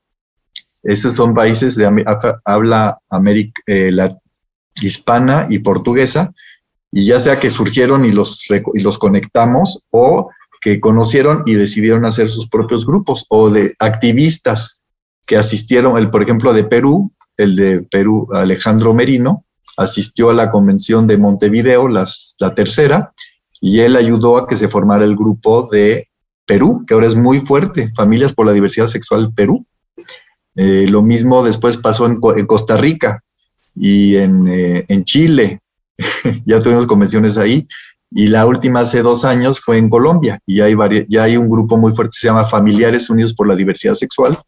Esos 0.82 1.14
son 1.14 1.34
países 1.34 1.76
de 1.76 1.86
habla 2.44 2.98
eh, 3.66 3.92
hispana 4.80 5.46
y 5.48 5.60
portuguesa, 5.60 6.32
y 6.90 7.06
ya 7.06 7.20
sea 7.20 7.38
que 7.40 7.50
surgieron 7.50 8.04
y 8.04 8.10
los, 8.10 8.48
conectamos 8.98 9.84
o 9.90 10.30
que 10.60 10.80
conocieron 10.80 11.42
y 11.46 11.54
decidieron 11.54 12.04
hacer 12.04 12.28
sus 12.28 12.48
propios 12.48 12.86
grupos, 12.86 13.26
o 13.28 13.50
de 13.50 13.74
activistas 13.78 14.82
que 15.26 15.36
asistieron, 15.36 15.98
el, 15.98 16.10
por 16.10 16.22
ejemplo, 16.22 16.52
de 16.52 16.64
Perú, 16.64 17.12
el 17.36 17.56
de 17.56 17.82
Perú, 17.82 18.28
Alejandro 18.32 18.94
Merino, 18.94 19.44
asistió 19.76 20.30
a 20.30 20.34
la 20.34 20.50
convención 20.50 21.06
de 21.06 21.16
Montevideo, 21.16 21.88
la 21.88 22.06
tercera, 22.54 23.12
y 23.60 23.80
él 23.80 23.96
ayudó 23.96 24.36
a 24.36 24.46
que 24.46 24.56
se 24.56 24.68
formara 24.68 25.04
el 25.04 25.16
grupo 25.16 25.68
de 25.70 26.08
Perú, 26.44 26.84
que 26.86 26.94
ahora 26.94 27.06
es 27.06 27.14
muy 27.14 27.40
fuerte, 27.40 27.90
Familias 27.96 28.32
por 28.32 28.44
la 28.44 28.52
Diversidad 28.52 28.88
Sexual 28.88 29.32
Perú. 29.34 29.64
Eh, 30.56 30.86
lo 30.88 31.02
mismo 31.02 31.44
después 31.44 31.76
pasó 31.76 32.06
en, 32.06 32.20
Costa 32.46 32.76
Rica 32.76 33.22
y 33.74 34.16
en, 34.16 34.48
eh, 34.48 34.84
en 34.88 35.04
Chile, 35.04 35.60
ya 36.44 36.60
tuvimos 36.60 36.86
convenciones 36.86 37.38
ahí, 37.38 37.66
y 38.14 38.26
la 38.26 38.44
última 38.46 38.80
hace 38.80 39.02
dos 39.02 39.24
años 39.24 39.60
fue 39.60 39.78
en 39.78 39.88
Colombia 39.88 40.38
y 40.44 40.56
ya 40.56 40.66
hay, 40.66 40.76
ya 41.08 41.22
hay 41.22 41.36
un 41.36 41.48
grupo 41.48 41.76
muy 41.76 41.94
fuerte 41.94 42.12
que 42.14 42.20
se 42.20 42.26
llama 42.26 42.44
Familiares 42.44 43.08
Unidos 43.08 43.34
por 43.34 43.48
la 43.48 43.56
Diversidad 43.56 43.94
Sexual, 43.94 44.38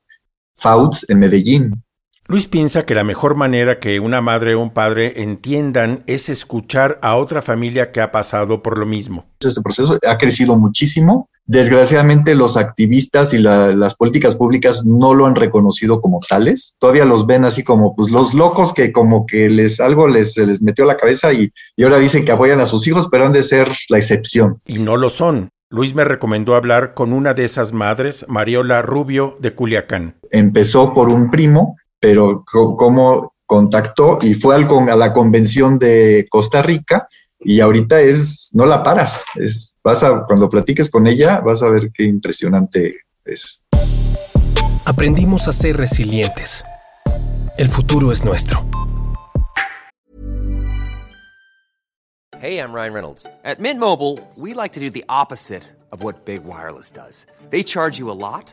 FAUDS, 0.56 1.06
en 1.08 1.18
Medellín. 1.18 1.82
Luis 2.26 2.46
piensa 2.46 2.86
que 2.86 2.94
la 2.94 3.04
mejor 3.04 3.34
manera 3.34 3.80
que 3.80 4.00
una 4.00 4.22
madre 4.22 4.54
o 4.54 4.60
un 4.60 4.72
padre 4.72 5.22
entiendan 5.22 6.04
es 6.06 6.30
escuchar 6.30 6.98
a 7.02 7.16
otra 7.16 7.42
familia 7.42 7.92
que 7.92 8.00
ha 8.00 8.12
pasado 8.12 8.62
por 8.62 8.78
lo 8.78 8.86
mismo. 8.86 9.26
Este 9.40 9.60
proceso 9.60 9.98
ha 10.06 10.18
crecido 10.18 10.56
muchísimo. 10.56 11.28
Desgraciadamente 11.46 12.34
los 12.34 12.56
activistas 12.56 13.34
y 13.34 13.38
las 13.38 13.94
políticas 13.94 14.36
públicas 14.36 14.84
no 14.84 15.12
lo 15.14 15.26
han 15.26 15.34
reconocido 15.34 16.00
como 16.00 16.20
tales. 16.26 16.74
Todavía 16.78 17.04
los 17.04 17.26
ven 17.26 17.44
así 17.44 17.62
como 17.62 17.94
pues, 17.94 18.10
los 18.10 18.34
locos 18.34 18.72
que 18.72 18.92
como 18.92 19.26
que 19.26 19.48
les 19.48 19.80
algo 19.80 20.08
les, 20.08 20.34
se 20.34 20.46
les 20.46 20.62
metió 20.62 20.84
a 20.84 20.88
la 20.88 20.96
cabeza 20.96 21.32
y, 21.32 21.52
y 21.76 21.82
ahora 21.82 21.98
dicen 21.98 22.24
que 22.24 22.32
apoyan 22.32 22.60
a 22.60 22.66
sus 22.66 22.86
hijos, 22.86 23.08
pero 23.10 23.26
han 23.26 23.32
de 23.32 23.42
ser 23.42 23.68
la 23.88 23.98
excepción. 23.98 24.60
Y 24.66 24.78
no 24.78 24.96
lo 24.96 25.10
son. 25.10 25.50
Luis 25.70 25.94
me 25.94 26.04
recomendó 26.04 26.54
hablar 26.54 26.94
con 26.94 27.12
una 27.12 27.34
de 27.34 27.44
esas 27.44 27.72
madres, 27.72 28.24
Mariola 28.28 28.80
Rubio 28.80 29.36
de 29.40 29.54
Culiacán. 29.54 30.16
Empezó 30.30 30.94
por 30.94 31.08
un 31.08 31.30
primo 31.30 31.76
pero 32.04 32.44
cómo 32.44 33.30
contactó 33.46 34.18
y 34.20 34.34
fue 34.34 34.54
al, 34.54 34.68
a 34.90 34.94
la 34.94 35.14
convención 35.14 35.78
de 35.78 36.26
Costa 36.28 36.60
Rica 36.60 37.08
y 37.44 37.60
ahorita 37.60 38.00
es, 38.00 38.50
no 38.54 38.66
la 38.66 38.82
paras, 38.82 39.24
es, 39.36 39.76
vas 39.84 40.02
a, 40.02 40.24
cuando 40.24 40.48
platiques 40.48 40.90
con 40.90 41.06
ella 41.06 41.40
vas 41.40 41.62
a 41.62 41.70
ver 41.70 41.90
qué 41.92 42.04
impresionante 42.04 42.96
es. 43.24 43.62
Aprendimos 44.86 45.48
a 45.48 45.52
ser 45.52 45.76
resilientes. 45.76 46.64
El 47.56 47.68
futuro 47.68 48.10
es 48.10 48.24
nuestro. 48.24 48.64
Hey, 52.40 52.58
I'm 52.58 52.74
Ryan 52.74 52.92
Reynolds. 52.92 53.26
At 53.42 53.58
Mint 53.58 53.80
Mobile, 53.80 54.18
we 54.36 54.52
like 54.52 54.72
to 54.74 54.80
do 54.80 54.90
the 54.90 55.04
opposite 55.08 55.62
of 55.92 56.02
what 56.02 56.26
Big 56.26 56.44
Wireless 56.44 56.90
does. 56.90 57.24
They 57.50 57.62
charge 57.62 57.98
you 57.98 58.10
a 58.10 58.12
lot. 58.12 58.52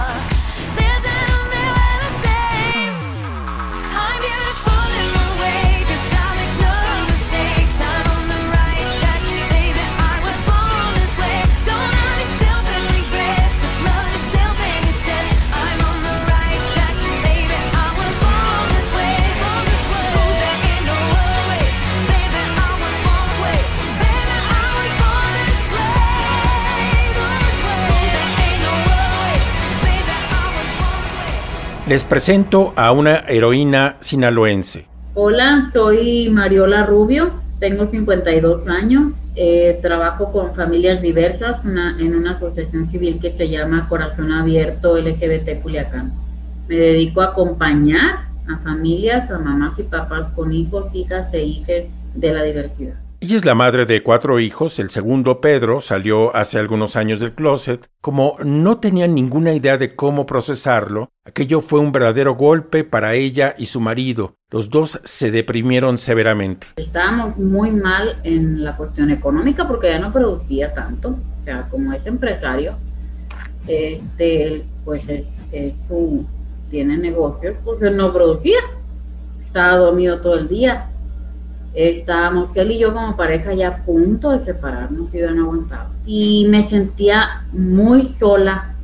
Les 31.91 32.05
presento 32.05 32.71
a 32.77 32.93
una 32.93 33.17
heroína 33.27 33.97
sinaloense. 33.99 34.85
Hola, 35.13 35.69
soy 35.73 36.29
Mariola 36.29 36.85
Rubio, 36.85 37.31
tengo 37.59 37.85
52 37.85 38.69
años, 38.69 39.11
eh, 39.35 39.77
trabajo 39.81 40.31
con 40.31 40.55
familias 40.55 41.01
diversas 41.01 41.65
en 41.65 42.15
una 42.15 42.31
asociación 42.31 42.85
civil 42.85 43.19
que 43.19 43.29
se 43.29 43.49
llama 43.49 43.89
Corazón 43.89 44.31
Abierto 44.31 44.97
LGBT 44.97 45.61
Culiacán. 45.61 46.13
Me 46.69 46.77
dedico 46.77 47.23
a 47.23 47.25
acompañar 47.25 48.19
a 48.47 48.57
familias, 48.59 49.29
a 49.29 49.39
mamás 49.39 49.77
y 49.77 49.83
papás 49.83 50.27
con 50.27 50.53
hijos, 50.53 50.95
hijas 50.95 51.33
e 51.33 51.43
hijes 51.43 51.87
de 52.15 52.31
la 52.31 52.43
diversidad. 52.43 53.00
Ella 53.23 53.37
es 53.37 53.45
la 53.45 53.53
madre 53.53 53.85
de 53.85 54.01
cuatro 54.01 54.39
hijos, 54.39 54.79
el 54.79 54.89
segundo, 54.89 55.41
Pedro, 55.41 55.79
salió 55.79 56.35
hace 56.35 56.57
algunos 56.57 56.95
años 56.95 57.19
del 57.19 57.33
closet. 57.33 57.87
Como 58.01 58.35
no 58.43 58.79
tenía 58.79 59.07
ninguna 59.07 59.53
idea 59.53 59.77
de 59.77 59.95
cómo 59.95 60.25
procesarlo, 60.25 61.11
aquello 61.23 61.61
fue 61.61 61.81
un 61.81 61.91
verdadero 61.91 62.33
golpe 62.33 62.83
para 62.83 63.13
ella 63.13 63.53
y 63.59 63.67
su 63.67 63.79
marido. 63.79 64.33
Los 64.49 64.71
dos 64.71 64.99
se 65.03 65.29
deprimieron 65.29 65.99
severamente. 65.99 66.65
Estábamos 66.77 67.37
muy 67.37 67.69
mal 67.69 68.17
en 68.23 68.63
la 68.63 68.75
cuestión 68.75 69.11
económica 69.11 69.67
porque 69.67 69.89
ya 69.89 69.99
no 69.99 70.11
producía 70.11 70.73
tanto, 70.73 71.09
o 71.09 71.41
sea, 71.43 71.67
como 71.69 71.93
es 71.93 72.07
empresario, 72.07 72.73
este, 73.67 74.63
pues 74.83 75.07
es, 75.09 75.37
es 75.51 75.85
su, 75.89 76.25
tiene 76.71 76.97
negocios, 76.97 77.57
pues 77.63 77.83
él 77.83 77.97
no 77.97 78.11
producía, 78.11 78.57
estaba 79.43 79.77
dormido 79.77 80.21
todo 80.21 80.39
el 80.39 80.47
día. 80.47 80.87
Estábamos 81.73 82.55
él 82.57 82.71
y 82.71 82.79
yo 82.79 82.93
como 82.93 83.15
pareja 83.15 83.53
ya 83.53 83.69
a 83.69 83.77
punto 83.77 84.31
de 84.31 84.39
separarnos 84.39 85.13
y 85.13 85.19
yo 85.19 85.31
no 85.31 85.43
aguantaba. 85.43 85.89
Y 86.05 86.45
me 86.49 86.67
sentía 86.67 87.43
muy 87.53 88.03
sola 88.03 88.75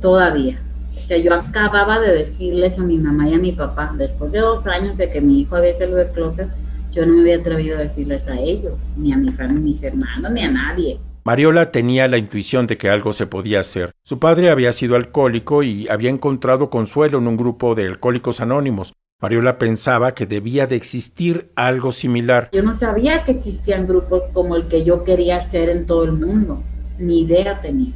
todavía. 0.00 0.58
O 0.96 1.00
sea, 1.00 1.16
yo 1.16 1.32
acababa 1.32 2.00
de 2.00 2.12
decirles 2.12 2.78
a 2.78 2.82
mi 2.82 2.98
mamá 2.98 3.28
y 3.28 3.34
a 3.34 3.38
mi 3.38 3.52
papá, 3.52 3.92
después 3.96 4.32
de 4.32 4.40
dos 4.40 4.66
años 4.66 4.96
de 4.96 5.10
que 5.10 5.20
mi 5.20 5.40
hijo 5.40 5.56
había 5.56 5.72
salido 5.72 5.96
del 5.98 6.08
closet, 6.08 6.48
yo 6.92 7.06
no 7.06 7.14
me 7.14 7.20
había 7.20 7.36
atrevido 7.36 7.78
a 7.78 7.80
decirles 7.80 8.26
a 8.26 8.38
ellos, 8.38 8.94
ni 8.96 9.12
a 9.12 9.16
mi 9.16 9.28
hija, 9.28 9.46
ni 9.46 9.56
a 9.56 9.60
mis 9.60 9.82
hermanos, 9.82 10.32
ni 10.32 10.42
a 10.42 10.50
nadie. 10.50 10.98
Mariola 11.24 11.70
tenía 11.70 12.08
la 12.08 12.18
intuición 12.18 12.66
de 12.66 12.78
que 12.78 12.88
algo 12.88 13.12
se 13.12 13.26
podía 13.26 13.60
hacer. 13.60 13.92
Su 14.02 14.18
padre 14.18 14.50
había 14.50 14.72
sido 14.72 14.96
alcohólico 14.96 15.62
y 15.62 15.86
había 15.88 16.10
encontrado 16.10 16.70
consuelo 16.70 17.18
en 17.18 17.28
un 17.28 17.36
grupo 17.36 17.74
de 17.74 17.86
alcohólicos 17.86 18.40
anónimos. 18.40 18.92
Mariola 19.20 19.58
pensaba 19.58 20.14
que 20.14 20.26
debía 20.26 20.68
de 20.68 20.76
existir 20.76 21.50
algo 21.56 21.90
similar. 21.90 22.50
Yo 22.52 22.62
no 22.62 22.76
sabía 22.78 23.24
que 23.24 23.32
existían 23.32 23.88
grupos 23.88 24.22
como 24.32 24.54
el 24.54 24.68
que 24.68 24.84
yo 24.84 25.02
quería 25.02 25.38
hacer 25.38 25.70
en 25.70 25.86
todo 25.86 26.04
el 26.04 26.12
mundo, 26.12 26.62
ni 27.00 27.22
idea 27.22 27.60
tenía. 27.60 27.94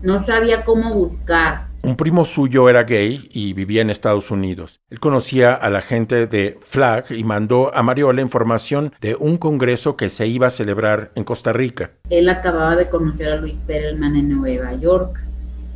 No 0.00 0.20
sabía 0.20 0.62
cómo 0.62 0.94
buscar. 0.94 1.66
Un 1.82 1.96
primo 1.96 2.24
suyo 2.24 2.68
era 2.68 2.84
gay 2.84 3.28
y 3.32 3.54
vivía 3.54 3.82
en 3.82 3.90
Estados 3.90 4.30
Unidos. 4.30 4.80
Él 4.88 5.00
conocía 5.00 5.52
a 5.52 5.68
la 5.68 5.82
gente 5.82 6.28
de 6.28 6.60
FLAG 6.64 7.10
y 7.10 7.24
mandó 7.24 7.74
a 7.74 7.82
Mariola 7.82 8.22
información 8.22 8.92
de 9.00 9.16
un 9.16 9.36
congreso 9.36 9.96
que 9.96 10.08
se 10.08 10.28
iba 10.28 10.46
a 10.46 10.50
celebrar 10.50 11.10
en 11.16 11.24
Costa 11.24 11.52
Rica. 11.52 11.90
Él 12.08 12.28
acababa 12.28 12.76
de 12.76 12.88
conocer 12.88 13.32
a 13.32 13.36
Luis 13.36 13.56
Perelman 13.66 14.14
en 14.14 14.28
Nueva 14.28 14.74
York 14.74 15.31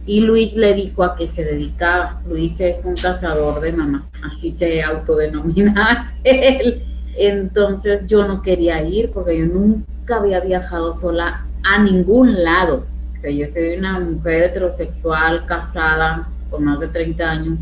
y 0.07 0.21
Luis 0.21 0.55
le 0.55 0.73
dijo 0.73 1.03
a 1.03 1.16
qué 1.16 1.27
se 1.27 1.45
dedicaba. 1.45 2.23
Luis 2.29 2.61
es 2.61 2.85
un 2.85 2.95
cazador 2.95 3.61
de 3.61 3.73
mamás, 3.73 4.05
así 4.25 4.53
se 4.53 4.83
autodenomina 4.83 6.14
él. 6.25 6.85
Entonces 7.19 8.03
yo 8.07 8.27
no 8.27 8.40
quería 8.40 8.83
ir 8.83 9.11
porque 9.11 9.38
yo 9.38 9.47
nunca 9.47 10.16
había 10.16 10.40
viajado 10.40 10.92
sola 10.92 11.45
a 11.64 11.83
ningún 11.83 12.45
lado. 12.45 12.87
O 13.25 13.29
yo 13.29 13.47
soy 13.49 13.77
una 13.77 13.99
mujer 13.99 14.45
heterosexual, 14.45 15.45
casada, 15.47 16.29
con 16.49 16.62
más 16.62 16.79
de 16.79 16.87
30 16.87 17.29
años, 17.29 17.59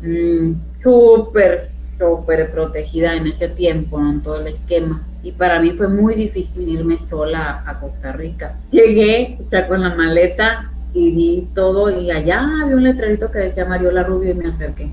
mm, 0.00 0.52
súper, 0.78 1.58
súper 1.60 2.50
protegida 2.50 3.14
en 3.14 3.26
ese 3.26 3.48
tiempo, 3.48 4.00
en 4.00 4.22
todo 4.22 4.40
el 4.40 4.46
esquema. 4.46 5.02
Y 5.22 5.32
para 5.32 5.60
mí 5.60 5.72
fue 5.72 5.88
muy 5.88 6.14
difícil 6.14 6.68
irme 6.68 6.98
sola 6.98 7.64
a 7.66 7.78
Costa 7.80 8.12
Rica. 8.12 8.58
Llegué, 8.70 9.38
o 9.40 9.68
con 9.68 9.82
la 9.82 9.94
maleta 9.94 10.70
y 10.94 11.10
vi 11.10 11.48
todo 11.54 11.90
y 12.00 12.10
allá 12.10 12.48
había 12.62 12.76
un 12.76 12.84
letrerito 12.84 13.30
que 13.30 13.38
decía 13.38 13.66
Mariola 13.66 14.04
Rubio 14.04 14.30
y 14.30 14.34
me 14.34 14.48
acerqué. 14.48 14.90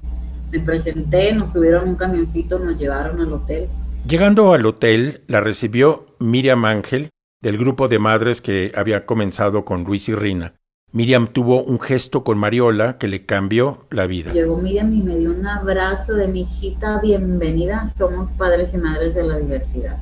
Me 0.52 0.60
presenté, 0.60 1.32
nos 1.34 1.54
subieron 1.54 1.88
un 1.88 1.96
camioncito, 1.96 2.60
nos 2.60 2.78
llevaron 2.78 3.22
al 3.22 3.32
hotel. 3.32 3.70
Llegando 4.08 4.52
al 4.52 4.66
hotel, 4.66 5.22
la 5.28 5.40
recibió 5.40 6.08
Miriam 6.20 6.66
Ángel, 6.66 7.10
del 7.42 7.58
grupo 7.58 7.88
de 7.88 8.00
madres 8.00 8.42
que 8.42 8.72
había 8.76 9.06
comenzado 9.06 9.64
con 9.64 9.84
Luis 9.84 10.10
y 10.10 10.16
Rina. 10.16 10.56
Miriam 10.92 11.28
tuvo 11.28 11.64
un 11.64 11.80
gesto 11.80 12.24
con 12.24 12.38
Mariola 12.38 12.98
que 12.98 13.08
le 13.08 13.26
cambió 13.26 13.86
la 13.92 14.08
vida. 14.08 14.34
Llegó 14.34 14.58
Miriam 14.58 14.92
y 14.92 15.02
me 15.02 15.18
dio 15.18 15.32
un 15.32 15.48
abrazo 15.48 16.16
de 16.16 16.28
mi 16.28 16.42
hijita, 16.42 17.00
bienvenida, 17.00 17.90
somos 17.98 18.32
padres 18.32 18.74
y 18.74 18.78
madres 18.78 19.16
de 19.16 19.24
la 19.24 19.38
diversidad. 19.38 19.98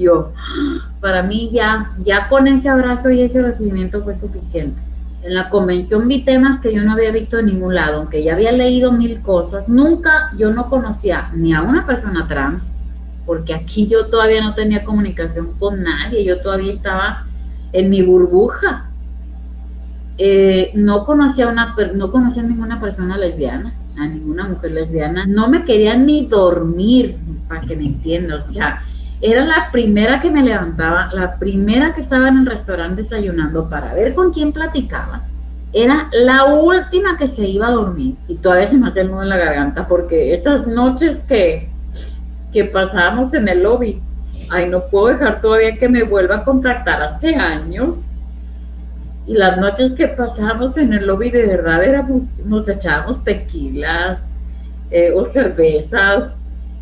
Yo, 0.00 0.32
para 1.00 1.22
mí 1.22 1.50
ya, 1.52 1.92
ya 2.02 2.28
con 2.28 2.48
ese 2.48 2.70
abrazo 2.70 3.10
y 3.10 3.20
ese 3.20 3.42
recibimiento 3.42 4.00
fue 4.00 4.14
suficiente. 4.14 4.80
En 5.22 5.34
la 5.34 5.50
convención 5.50 6.08
vi 6.08 6.24
temas 6.24 6.60
que 6.60 6.74
yo 6.74 6.82
no 6.82 6.92
había 6.92 7.12
visto 7.12 7.38
en 7.38 7.46
ningún 7.46 7.74
lado, 7.74 7.98
aunque 7.98 8.22
ya 8.22 8.32
había 8.32 8.52
leído 8.52 8.92
mil 8.92 9.20
cosas. 9.20 9.68
Nunca 9.68 10.30
yo 10.38 10.50
no 10.52 10.70
conocía 10.70 11.28
ni 11.34 11.52
a 11.52 11.60
una 11.60 11.84
persona 11.84 12.26
trans, 12.26 12.62
porque 13.26 13.52
aquí 13.52 13.86
yo 13.86 14.06
todavía 14.06 14.40
no 14.40 14.54
tenía 14.54 14.84
comunicación 14.84 15.52
con 15.58 15.82
nadie, 15.82 16.24
yo 16.24 16.40
todavía 16.40 16.72
estaba 16.72 17.26
en 17.72 17.90
mi 17.90 18.00
burbuja. 18.00 18.86
Eh, 20.16 20.70
no 20.74 21.04
conocía 21.04 21.48
una 21.48 21.74
no 21.94 22.10
conocía 22.10 22.42
a 22.42 22.46
ninguna 22.46 22.80
persona 22.80 23.18
lesbiana, 23.18 23.74
a 23.98 24.06
ninguna 24.06 24.48
mujer 24.48 24.72
lesbiana, 24.72 25.26
no 25.26 25.48
me 25.48 25.64
querían 25.64 26.06
ni 26.06 26.26
dormir, 26.26 27.18
para 27.48 27.60
que 27.62 27.76
me 27.76 27.84
entiendan, 27.84 28.40
o 28.40 28.52
sea, 28.52 28.82
era 29.22 29.44
la 29.44 29.70
primera 29.70 30.20
que 30.20 30.30
me 30.30 30.42
levantaba, 30.42 31.10
la 31.12 31.36
primera 31.36 31.92
que 31.92 32.00
estaba 32.00 32.28
en 32.28 32.38
el 32.38 32.46
restaurante 32.46 33.02
desayunando 33.02 33.68
para 33.68 33.92
ver 33.94 34.14
con 34.14 34.32
quién 34.32 34.52
platicaba, 34.52 35.22
era 35.72 36.08
la 36.12 36.46
última 36.46 37.16
que 37.18 37.28
se 37.28 37.46
iba 37.46 37.68
a 37.68 37.72
dormir 37.72 38.16
y 38.28 38.36
todavía 38.36 38.68
se 38.68 38.78
me 38.78 38.88
hace 38.88 39.02
el 39.02 39.10
nudo 39.10 39.22
en 39.22 39.28
la 39.28 39.36
garganta 39.36 39.86
porque 39.86 40.34
esas 40.34 40.66
noches 40.66 41.18
que, 41.28 41.68
que 42.52 42.64
pasábamos 42.64 43.34
en 43.34 43.46
el 43.48 43.62
lobby, 43.62 44.00
ay, 44.48 44.68
no 44.70 44.86
puedo 44.86 45.08
dejar 45.08 45.40
todavía 45.40 45.76
que 45.76 45.88
me 45.88 46.02
vuelva 46.02 46.36
a 46.36 46.44
contactar 46.44 47.02
hace 47.02 47.34
años. 47.36 47.96
Y 49.26 49.34
las 49.34 49.58
noches 49.58 49.92
que 49.92 50.08
pasábamos 50.08 50.76
en 50.76 50.92
el 50.92 51.06
lobby 51.06 51.30
de 51.30 51.46
verdad 51.46 51.82
nos 52.46 52.66
echábamos 52.68 53.22
tequilas 53.22 54.18
eh, 54.90 55.12
o 55.14 55.24
cervezas 55.24 56.32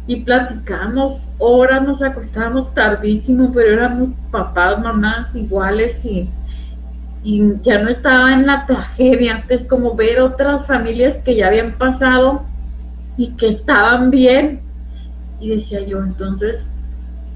y 0.08 0.16
platicábamos 0.22 1.28
horas, 1.36 1.82
nos 1.86 2.00
acostábamos 2.00 2.72
tardísimo, 2.72 3.52
pero 3.52 3.74
éramos 3.74 4.12
papás, 4.30 4.82
mamás 4.82 5.36
iguales 5.36 6.02
y, 6.02 6.30
y 7.22 7.60
ya 7.60 7.82
no 7.82 7.90
estaba 7.90 8.32
en 8.32 8.46
la 8.46 8.64
tragedia. 8.64 9.36
Antes 9.36 9.66
como 9.66 9.94
ver 9.94 10.20
otras 10.20 10.66
familias 10.66 11.18
que 11.18 11.36
ya 11.36 11.48
habían 11.48 11.72
pasado 11.72 12.42
y 13.18 13.32
que 13.32 13.50
estaban 13.50 14.10
bien. 14.10 14.60
Y 15.40 15.50
decía 15.50 15.86
yo, 15.86 16.02
entonces, 16.02 16.64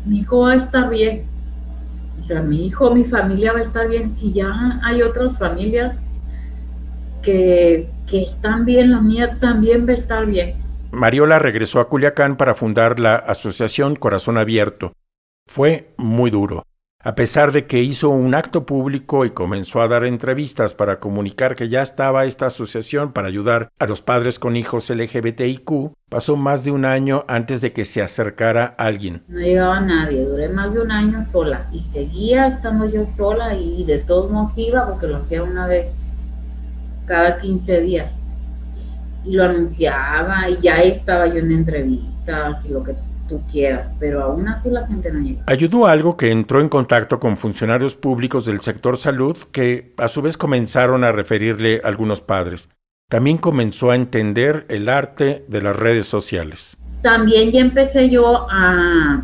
mi 0.06 0.20
hijo 0.20 0.40
va 0.40 0.52
a 0.52 0.56
estar 0.56 0.88
bien. 0.88 1.24
O 2.22 2.24
sea, 2.24 2.40
mi 2.40 2.64
hijo, 2.64 2.94
mi 2.94 3.04
familia 3.04 3.52
va 3.52 3.58
a 3.58 3.64
estar 3.64 3.87
bien. 3.87 4.16
Si 4.16 4.32
ya 4.32 4.80
hay 4.82 5.02
otras 5.02 5.38
familias 5.38 5.96
que, 7.20 7.90
que 8.06 8.22
están 8.22 8.64
bien, 8.64 8.92
la 8.92 9.02
mía 9.02 9.37
también 9.38 9.87
va 9.87 9.92
a 9.92 9.96
estar 9.96 10.24
bien. 10.24 10.62
Mariola 10.92 11.38
regresó 11.38 11.81
a 11.81 11.88
Culiacán 11.88 12.37
para 12.37 12.55
fundar 12.55 13.00
la 13.00 13.16
Asociación 13.16 13.96
Corazón 13.96 14.37
Abierto. 14.37 14.92
Fue 15.48 15.94
muy 15.96 16.31
duro. 16.31 16.64
A 17.02 17.14
pesar 17.14 17.50
de 17.50 17.66
que 17.66 17.83
hizo 17.83 18.11
un 18.11 18.35
acto 18.35 18.66
público 18.66 19.24
y 19.24 19.31
comenzó 19.31 19.81
a 19.81 19.88
dar 19.88 20.05
entrevistas 20.05 20.74
para 20.74 21.00
comunicar 21.00 21.57
que 21.57 21.70
ya 21.70 21.81
estaba 21.81 22.26
esta 22.26 22.46
asociación 22.46 23.14
para 23.14 23.28
ayudar 23.28 23.70
a 23.78 23.87
los 23.87 24.02
padres 24.02 24.38
con 24.38 24.55
hijos 24.55 24.90
LGBTIQ, 24.90 25.94
pasó 26.11 26.37
más 26.37 26.62
de 26.62 26.72
un 26.72 26.85
año 26.85 27.24
antes 27.26 27.62
de 27.62 27.72
que 27.72 27.87
se 27.87 28.02
acercara 28.02 28.74
alguien. 28.76 29.24
No 29.28 29.40
llegaba 29.40 29.81
nadie, 29.81 30.22
duré 30.26 30.50
más 30.50 30.74
de 30.74 30.83
un 30.83 30.92
año 30.92 31.24
sola 31.24 31.68
y 31.72 31.81
seguía 31.81 32.48
estando 32.48 32.85
yo 32.85 33.07
sola 33.07 33.55
y 33.55 33.83
de 33.85 33.98
todos 33.98 34.31
modos 34.31 34.59
iba 34.59 34.87
porque 34.87 35.07
lo 35.07 35.16
hacía 35.16 35.42
una 35.42 35.66
vez 35.66 35.90
cada 37.07 37.38
15 37.38 37.81
días 37.81 38.21
y 39.24 39.37
lo 39.37 39.44
anunciaba 39.44 40.48
y 40.50 40.58
ya 40.61 40.82
estaba 40.82 41.26
yo 41.26 41.38
en 41.38 41.52
entrevistas 41.52 42.64
y 42.64 42.72
lo 42.72 42.82
que 42.82 42.94
tú 43.28 43.40
quieras, 43.50 43.92
pero 43.98 44.22
aún 44.22 44.48
así 44.48 44.70
la 44.70 44.87
gente 44.87 45.12
no 45.12 45.20
llega. 45.20 45.42
Ayudó 45.46 45.87
algo 45.87 46.16
que 46.16 46.30
entró 46.30 46.61
en 46.61 46.68
contacto 46.68 47.18
con 47.18 47.37
funcionarios 47.37 47.94
públicos 47.94 48.46
del 48.46 48.61
sector 48.61 48.96
salud 48.96 49.37
que 49.52 49.94
a 49.96 50.08
su 50.08 50.22
vez 50.22 50.37
comenzaron 50.37 51.04
a 51.04 51.12
referirle 51.12 51.80
a 51.82 51.88
algunos 51.88 52.20
padres. 52.20 52.68
También 53.08 53.38
comenzó 53.38 53.90
a 53.90 53.96
entender 53.96 54.64
el 54.68 54.88
arte 54.88 55.44
de 55.48 55.62
las 55.62 55.76
redes 55.76 56.06
sociales. 56.06 56.76
También 57.02 57.50
ya 57.50 57.61
empecé 57.61 58.11
yo 58.11 58.46
a, 58.50 59.22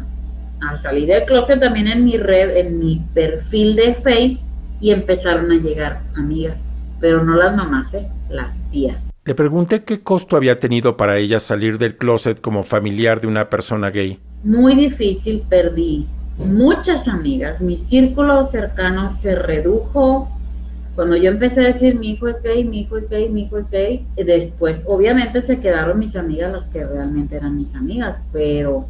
a 0.60 0.78
salir 0.78 1.06
del 1.06 1.24
closet 1.24 1.60
también 1.60 1.86
en 1.88 2.04
mi 2.04 2.16
red, 2.16 2.56
en 2.56 2.78
mi 2.78 3.02
perfil 3.14 3.76
de 3.76 3.94
Face 3.94 4.38
y 4.80 4.90
empezaron 4.90 5.50
a 5.50 5.56
llegar 5.56 6.00
amigas, 6.16 6.60
pero 7.00 7.24
no 7.24 7.34
las 7.34 7.54
mamás, 7.56 7.94
¿eh? 7.94 8.06
las 8.28 8.58
tías. 8.70 9.07
Le 9.28 9.34
pregunté 9.34 9.84
qué 9.84 10.00
costo 10.00 10.38
había 10.38 10.58
tenido 10.58 10.96
para 10.96 11.18
ella 11.18 11.38
salir 11.38 11.76
del 11.76 11.98
closet 11.98 12.40
como 12.40 12.62
familiar 12.62 13.20
de 13.20 13.26
una 13.26 13.50
persona 13.50 13.90
gay. 13.90 14.18
Muy 14.42 14.74
difícil, 14.74 15.42
perdí 15.46 16.06
muchas 16.38 17.06
amigas, 17.08 17.60
mi 17.60 17.76
círculo 17.76 18.46
cercano 18.46 19.10
se 19.10 19.34
redujo. 19.34 20.30
Cuando 20.94 21.14
yo 21.14 21.30
empecé 21.30 21.60
a 21.60 21.66
decir 21.66 21.98
mi 21.98 22.12
hijo 22.12 22.26
es 22.28 22.42
gay, 22.42 22.64
mi 22.64 22.80
hijo 22.80 22.96
es 22.96 23.10
gay, 23.10 23.28
mi 23.28 23.42
hijo 23.42 23.58
es 23.58 23.70
gay, 23.70 24.06
después 24.16 24.84
obviamente 24.86 25.42
se 25.42 25.60
quedaron 25.60 25.98
mis 25.98 26.16
amigas 26.16 26.50
las 26.50 26.64
que 26.64 26.86
realmente 26.86 27.36
eran 27.36 27.54
mis 27.54 27.74
amigas, 27.74 28.22
pero 28.32 28.86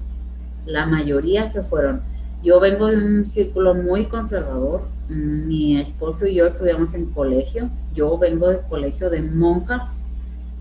la 0.66 0.86
mayoría 0.86 1.48
se 1.48 1.64
fueron. 1.64 2.00
Yo 2.44 2.60
vengo 2.60 2.86
de 2.86 2.96
un 2.96 3.28
círculo 3.28 3.74
muy 3.74 4.04
conservador. 4.04 4.82
Mi 5.08 5.80
esposo 5.80 6.26
y 6.26 6.34
yo 6.36 6.46
estudiamos 6.46 6.94
en 6.94 7.06
colegio. 7.06 7.70
Yo 7.96 8.16
vengo 8.18 8.50
de 8.50 8.60
colegio 8.68 9.10
de 9.10 9.22
monjas, 9.22 9.88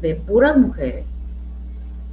de 0.02 0.16
puras 0.16 0.58
mujeres. 0.58 1.22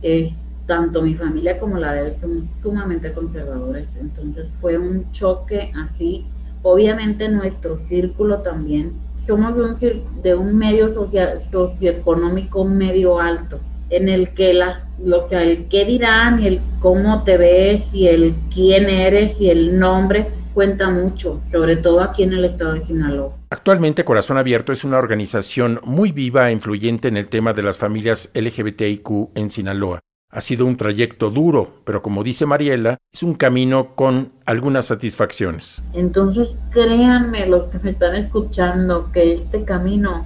Es 0.02 0.38
tanto 0.66 1.02
mi 1.02 1.14
familia 1.14 1.58
como 1.58 1.78
la 1.78 1.92
de 1.92 2.06
él 2.06 2.14
son 2.14 2.44
sumamente 2.44 3.12
conservadores. 3.12 3.96
Entonces 3.96 4.54
fue 4.60 4.78
un 4.78 5.10
choque 5.12 5.72
así. 5.76 6.26
Obviamente 6.62 7.28
nuestro 7.28 7.78
círculo 7.78 8.40
también. 8.40 8.92
Somos 9.18 9.56
de 9.56 9.62
un, 9.62 10.22
de 10.22 10.34
un 10.34 10.56
medio 10.56 10.90
social, 10.90 11.40
socioeconómico 11.40 12.64
medio 12.64 13.20
alto, 13.20 13.60
en 13.90 14.08
el 14.08 14.30
que 14.30 14.54
las, 14.54 14.78
o 15.04 15.22
sea, 15.22 15.42
el 15.42 15.66
qué 15.68 15.84
dirán 15.84 16.42
y 16.42 16.46
el 16.48 16.60
cómo 16.80 17.22
te 17.22 17.36
ves 17.36 17.94
y 17.94 18.08
el 18.08 18.34
quién 18.52 18.88
eres 18.88 19.40
y 19.40 19.50
el 19.50 19.78
nombre 19.78 20.26
cuenta 20.54 20.88
mucho, 20.88 21.42
sobre 21.50 21.76
todo 21.76 22.00
aquí 22.00 22.22
en 22.22 22.32
el 22.32 22.44
estado 22.44 22.74
de 22.74 22.80
Sinaloa. 22.80 23.36
Actualmente 23.50 24.04
Corazón 24.04 24.38
Abierto 24.38 24.72
es 24.72 24.84
una 24.84 24.98
organización 24.98 25.80
muy 25.84 26.12
viva 26.12 26.48
e 26.48 26.52
influyente 26.52 27.08
en 27.08 27.16
el 27.16 27.26
tema 27.26 27.52
de 27.52 27.62
las 27.62 27.76
familias 27.76 28.30
LGBTIQ 28.34 29.30
en 29.34 29.50
Sinaloa. 29.50 30.00
Ha 30.30 30.40
sido 30.40 30.66
un 30.66 30.76
trayecto 30.76 31.30
duro, 31.30 31.82
pero 31.84 32.02
como 32.02 32.24
dice 32.24 32.46
Mariela, 32.46 32.98
es 33.12 33.22
un 33.22 33.34
camino 33.34 33.94
con 33.94 34.32
algunas 34.46 34.86
satisfacciones. 34.86 35.82
Entonces 35.92 36.56
créanme 36.70 37.46
los 37.46 37.66
que 37.68 37.78
me 37.80 37.90
están 37.90 38.16
escuchando 38.16 39.10
que 39.12 39.34
este 39.34 39.64
camino 39.64 40.24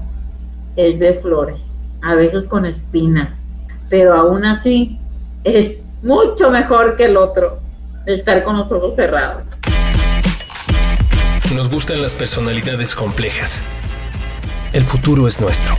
es 0.77 0.99
de 0.99 1.15
flores, 1.15 1.61
a 2.03 2.15
veces 2.15 2.45
con 2.45 2.65
espinas, 2.65 3.35
pero 3.91 4.15
aún 4.15 4.45
así 4.45 4.99
es 5.45 5.83
mucho 6.03 6.51
mejor 6.51 6.97
que 6.97 7.07
el 7.07 7.17
otro, 7.17 7.59
estar 8.07 8.45
con 8.45 8.57
los 8.57 8.71
ojos 8.73 8.95
cerrados. 8.95 9.43
Nos 11.55 11.71
gustan 11.71 12.03
las 12.03 12.15
personalidades 12.15 12.95
complejas. 12.95 13.63
El 14.75 14.85
futuro 14.85 15.27
es 15.27 15.41
nuestro. 15.41 15.75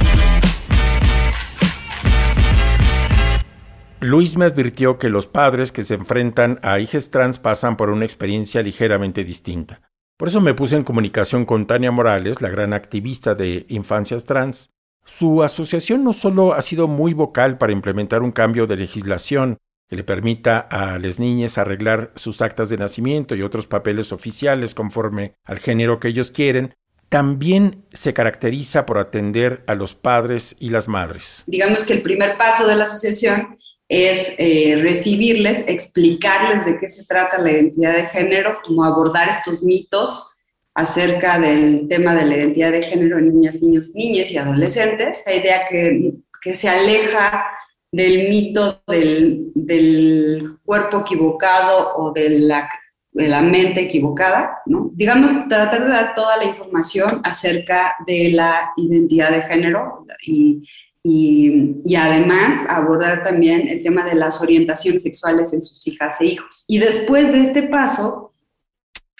Luis 3.99 4.35
me 4.35 4.45
advirtió 4.45 4.97
que 4.97 5.09
los 5.09 5.27
padres 5.27 5.71
que 5.71 5.83
se 5.83 5.93
enfrentan 5.93 6.59
a 6.63 6.79
hijas 6.79 7.11
trans 7.11 7.37
pasan 7.37 7.77
por 7.77 7.91
una 7.91 8.03
experiencia 8.03 8.63
ligeramente 8.63 9.23
distinta. 9.23 9.81
Por 10.17 10.29
eso 10.29 10.41
me 10.41 10.55
puse 10.55 10.75
en 10.75 10.83
comunicación 10.83 11.45
con 11.45 11.67
Tania 11.67 11.91
Morales, 11.91 12.41
la 12.41 12.49
gran 12.49 12.73
activista 12.73 13.35
de 13.35 13.67
infancias 13.69 14.25
trans. 14.25 14.71
Su 15.05 15.43
asociación 15.43 16.03
no 16.03 16.13
solo 16.13 16.53
ha 16.55 16.63
sido 16.63 16.87
muy 16.87 17.13
vocal 17.13 17.59
para 17.59 17.73
implementar 17.73 18.23
un 18.23 18.31
cambio 18.31 18.65
de 18.65 18.75
legislación 18.75 19.59
que 19.89 19.95
le 19.95 20.03
permita 20.03 20.59
a 20.59 20.99
las 20.99 21.19
niñas 21.19 21.57
arreglar 21.57 22.11
sus 22.15 22.41
actas 22.41 22.69
de 22.69 22.77
nacimiento 22.77 23.35
y 23.35 23.41
otros 23.41 23.65
papeles 23.65 24.11
oficiales 24.11 24.75
conforme 24.75 25.33
al 25.43 25.57
género 25.57 25.99
que 25.99 26.09
ellos 26.09 26.29
quieren, 26.29 26.75
también 27.09 27.85
se 27.91 28.13
caracteriza 28.13 28.85
por 28.85 28.99
atender 28.99 29.63
a 29.65 29.73
los 29.73 29.95
padres 29.95 30.55
y 30.59 30.69
las 30.69 30.87
madres. 30.87 31.43
Digamos 31.47 31.83
que 31.83 31.93
el 31.93 32.03
primer 32.03 32.37
paso 32.37 32.67
de 32.67 32.75
la 32.75 32.83
asociación 32.83 33.57
es 33.87 34.35
eh, 34.37 34.79
recibirles, 34.83 35.65
explicarles 35.67 36.67
de 36.67 36.77
qué 36.79 36.87
se 36.87 37.05
trata 37.05 37.41
la 37.41 37.51
identidad 37.51 37.95
de 37.95 38.05
género, 38.05 38.59
cómo 38.63 38.83
abordar 38.83 39.27
estos 39.27 39.63
mitos 39.63 40.27
acerca 40.75 41.39
del 41.39 41.87
tema 41.89 42.13
de 42.13 42.25
la 42.27 42.37
identidad 42.37 42.71
de 42.71 42.83
género 42.83 43.17
en 43.17 43.33
niñas, 43.33 43.55
niños, 43.55 43.89
niñas 43.95 44.29
y 44.31 44.37
adolescentes. 44.37 45.23
La 45.25 45.33
idea 45.33 45.65
que, 45.67 46.13
que 46.43 46.53
se 46.53 46.69
aleja 46.69 47.43
del 47.91 48.29
mito 48.29 48.81
del, 48.87 49.51
del 49.55 50.57
cuerpo 50.63 50.99
equivocado 50.99 51.95
o 51.95 52.11
de 52.11 52.29
la, 52.29 52.69
de 53.11 53.27
la 53.27 53.41
mente 53.41 53.81
equivocada, 53.81 54.59
¿no? 54.65 54.91
Digamos, 54.93 55.31
tratar 55.47 55.83
de 55.83 55.89
dar 55.89 56.13
toda 56.13 56.37
la 56.37 56.45
información 56.45 57.21
acerca 57.23 57.95
de 58.05 58.31
la 58.31 58.71
identidad 58.77 59.31
de 59.31 59.41
género 59.41 60.05
y, 60.25 60.63
y, 61.01 61.77
y, 61.85 61.95
además 61.95 62.57
abordar 62.69 63.23
también 63.23 63.67
el 63.67 63.81
tema 63.81 64.05
de 64.05 64.15
las 64.15 64.41
orientaciones 64.41 65.03
sexuales 65.03 65.53
en 65.53 65.61
sus 65.61 65.85
hijas 65.87 66.19
e 66.21 66.25
hijos. 66.25 66.65
Y 66.67 66.77
después 66.77 67.31
de 67.31 67.43
este 67.43 67.63
paso, 67.63 68.33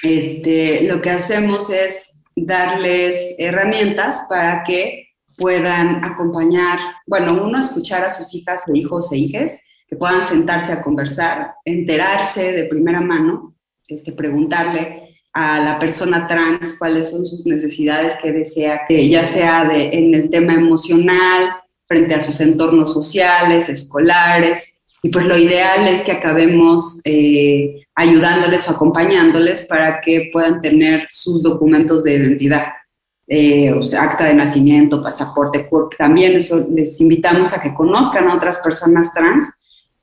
este, 0.03 0.83
lo 0.83 1.01
que 1.01 1.09
hacemos 1.09 1.69
es 1.69 2.11
darles 2.35 3.35
herramientas 3.37 4.25
para 4.29 4.63
que 4.63 5.08
puedan 5.39 6.03
acompañar, 6.03 6.79
bueno, 7.07 7.41
uno, 7.43 7.59
escuchar 7.59 8.03
a 8.03 8.09
sus 8.09 8.33
hijas 8.35 8.63
e 8.67 8.77
hijos 8.77 9.11
e 9.11 9.17
hijes, 9.17 9.59
que 9.87 9.95
puedan 9.95 10.23
sentarse 10.23 10.71
a 10.71 10.81
conversar, 10.81 11.55
enterarse 11.65 12.51
de 12.51 12.65
primera 12.65 13.01
mano, 13.01 13.55
este, 13.87 14.11
preguntarle 14.11 15.15
a 15.33 15.59
la 15.59 15.79
persona 15.79 16.27
trans 16.27 16.73
cuáles 16.77 17.09
son 17.09 17.25
sus 17.25 17.45
necesidades 17.45 18.15
que 18.15 18.31
desea, 18.31 18.81
que 18.87 19.07
ya 19.09 19.23
sea 19.23 19.65
de, 19.65 19.89
en 19.93 20.13
el 20.13 20.29
tema 20.29 20.53
emocional, 20.53 21.49
frente 21.85 22.13
a 22.13 22.19
sus 22.19 22.39
entornos 22.39 22.93
sociales, 22.93 23.67
escolares, 23.69 24.79
y 25.01 25.09
pues 25.09 25.25
lo 25.25 25.37
ideal 25.37 25.87
es 25.87 26.01
que 26.01 26.11
acabemos 26.11 27.01
eh, 27.05 27.83
ayudándoles 27.95 28.67
o 28.67 28.71
acompañándoles 28.71 29.61
para 29.61 30.01
que 30.01 30.29
puedan 30.31 30.61
tener 30.61 31.07
sus 31.09 31.41
documentos 31.41 32.03
de 32.03 32.15
identidad 32.15 32.73
eh, 33.29 33.71
acta 33.97 34.25
de 34.25 34.33
nacimiento, 34.33 35.03
pasaporte. 35.03 35.69
También 35.97 36.33
eso, 36.33 36.65
les 36.73 36.99
invitamos 36.99 37.53
a 37.53 37.61
que 37.61 37.73
conozcan 37.73 38.27
a 38.27 38.35
otras 38.35 38.57
personas 38.57 39.13
trans 39.13 39.49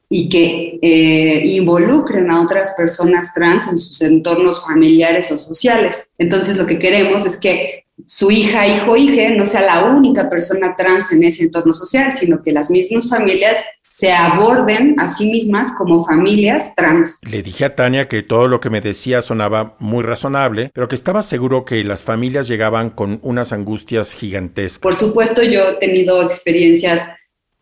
y 0.09 0.29
que 0.29 0.79
eh, 0.81 1.43
involucren 1.47 2.31
a 2.31 2.41
otras 2.41 2.71
personas 2.77 3.35
trans 3.35 3.67
en 3.67 3.77
sus 3.77 4.01
entornos 4.03 4.65
familiares 4.65 5.33
o 5.33 5.39
sociales. 5.39 6.11
Entonces 6.19 6.57
lo 6.57 6.67
que 6.67 6.79
queremos 6.79 7.27
es 7.27 7.37
que 7.37 7.86
su 8.05 8.31
hija, 8.31 8.67
hijo, 8.67 8.97
hija 8.97 9.31
no 9.31 9.47
sea 9.47 9.63
la 9.63 9.85
única 9.85 10.29
persona 10.29 10.75
trans 10.77 11.13
en 11.13 11.25
ese 11.25 11.45
entorno 11.45 11.73
social, 11.73 12.15
sino 12.15 12.43
que 12.43 12.53
las 12.53 12.71
mismas 12.71 13.09
familias 13.09 13.59
se 13.81 14.13
aborden 14.13 14.95
a 14.99 15.09
sí 15.09 15.31
mismas 15.31 15.73
como 15.73 16.05
familias 16.05 16.75
trans. 16.75 17.19
Le 17.23 17.43
dije 17.43 17.65
a 17.65 17.75
Tania 17.75 18.09
que 18.09 18.23
todo 18.23 18.49
lo 18.49 18.61
que 18.61 18.69
me 18.69 18.83
decía 18.83 19.23
sonaba 19.23 19.77
muy 19.79 20.05
razonable, 20.05 20.71
pero 20.75 20.89
que 20.89 20.95
estaba 20.95 21.23
seguro 21.23 21.65
que 21.65 21.83
las 21.83 22.03
familias 22.03 22.49
llegaban 22.49 22.91
con 22.91 23.19
unas 23.23 23.55
angustias 23.55 24.13
gigantescas. 24.13 24.81
Por 24.81 24.95
supuesto, 24.95 25.43
yo 25.43 25.71
he 25.71 25.75
tenido 25.77 26.23
experiencias 26.23 27.09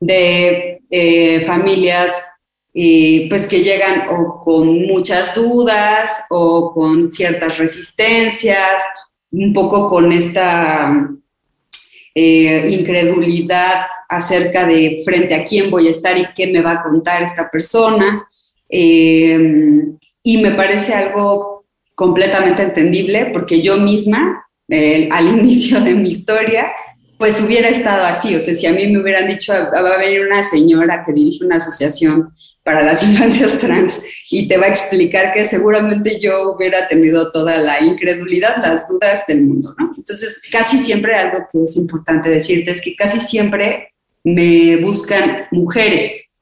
de 0.01 0.83
eh, 0.91 1.45
familias 1.47 2.11
y 2.73 3.29
pues 3.29 3.47
que 3.47 3.63
llegan 3.63 4.09
o 4.09 4.41
con 4.41 4.87
muchas 4.89 5.33
dudas 5.37 6.25
o 6.31 6.73
con 6.75 7.13
ciertas 7.13 7.57
resistencias, 7.57 8.83
un 9.43 9.53
poco 9.53 9.89
con 9.89 10.13
esta 10.13 11.11
eh, 12.15 12.69
incredulidad 12.71 13.87
acerca 14.09 14.67
de 14.67 15.03
frente 15.05 15.35
a 15.35 15.45
quién 15.45 15.71
voy 15.71 15.89
a 15.89 15.91
estar 15.91 16.17
y 16.17 16.27
qué 16.35 16.47
me 16.47 16.61
va 16.61 16.73
a 16.73 16.83
contar 16.83 17.23
esta 17.23 17.51
persona. 17.51 18.27
Eh, 18.69 19.83
y 20.23 20.39
me 20.39 20.53
parece 20.53 20.95
algo 20.95 21.67
completamente 21.95 22.63
entendible 22.63 23.27
porque 23.27 23.61
yo 23.61 23.77
misma, 23.79 24.47
eh, 24.69 25.09
al 25.11 25.29
inicio 25.41 25.81
de 25.81 25.95
mi 25.95 26.09
historia, 26.09 26.73
pues 27.25 27.41
hubiera 27.41 27.71
estado 27.71 28.05
así. 28.05 28.37
O 28.37 28.41
sea, 28.41 28.55
si 28.55 28.67
a 28.67 28.73
mí 28.73 28.87
me 28.87 29.01
hubieran 29.01 29.27
dicho, 29.27 29.55
va 29.55 29.95
a 29.95 29.97
venir 29.97 30.27
una 30.27 30.43
señora 30.43 31.03
que 31.03 31.15
dirige 31.15 31.43
una 31.43 31.57
asociación 31.57 32.35
para 32.63 32.85
las 32.85 33.03
infancias 33.09 33.59
trans 33.59 33.99
y 34.31 34.47
te 34.47 34.59
va 34.59 34.67
a 34.67 34.69
explicar 34.69 35.33
que 35.33 35.47
seguramente 35.47 36.21
yo 36.21 36.53
hubiera 36.55 36.87
tenido 36.87 37.33
toda 37.33 37.57
la 37.57 37.83
incredulidad, 37.83 38.59
las 38.59 38.87
dudas 38.87 39.23
del 39.27 39.41
mundo, 39.41 39.75
¿no? 39.79 39.95
Entonces, 39.97 40.39
casi 40.53 40.79
siempre 40.79 41.15
algo 41.15 41.47
que 41.51 41.63
es 41.63 41.75
importante 41.77 42.29
decirte 42.29 42.73
es 42.73 42.83
que 42.83 42.95
casi 42.95 43.19
siempre 43.19 43.95
me 44.23 44.77
buscan 44.83 45.47
mujeres. 45.51 46.35